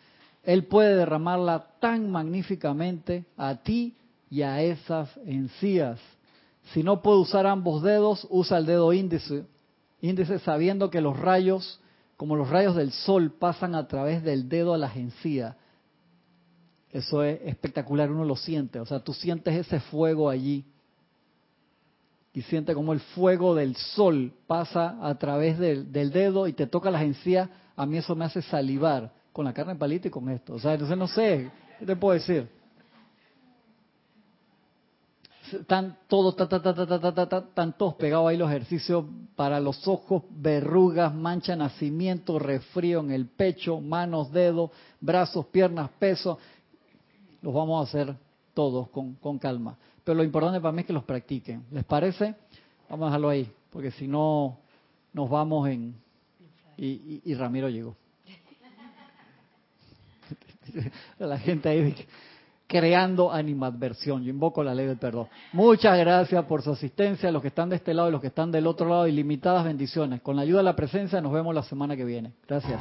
[0.44, 3.98] Él puede derramarla tan magníficamente a ti
[4.30, 6.00] y a esas encías.
[6.72, 9.44] Si no puede usar ambos dedos, usa el dedo índice.
[10.00, 11.78] Índice sabiendo que los rayos,
[12.16, 15.54] como los rayos del sol, pasan a través del dedo a las encías.
[16.90, 18.80] Eso es espectacular, uno lo siente.
[18.80, 20.64] O sea, tú sientes ese fuego allí
[22.32, 26.90] y siente como el fuego del sol pasa a través del, dedo y te toca
[26.90, 30.54] las encías, a mí eso me hace salivar con la carne palita y con esto.
[30.54, 32.48] O sea, entonces no sé, ¿qué te puedo decir?
[35.52, 41.14] Están todos, ta, ta, ta, están todos pegados ahí los ejercicios para los ojos, verrugas,
[41.14, 44.70] mancha, nacimiento, refrío en el pecho, manos, dedos,
[45.00, 46.38] brazos, piernas, peso.
[47.40, 48.14] Los vamos a hacer
[48.52, 51.66] todos con calma pero lo importante para mí es que los practiquen.
[51.70, 52.34] ¿Les parece?
[52.88, 54.56] Vamos a dejarlo ahí, porque si no
[55.12, 55.96] nos vamos en...
[56.78, 57.94] Y, Ramiro llegó.
[61.18, 61.94] La gente ahí
[62.66, 64.24] creando animadversión.
[64.24, 65.28] Yo invoco la ley del perdón.
[65.52, 68.50] Muchas gracias por su asistencia, los que están de este lado y los que están
[68.50, 70.22] del otro lado, ilimitadas bendiciones.
[70.22, 72.32] Con la ayuda de la presencia nos vemos la semana que viene.
[72.46, 72.80] Gracias.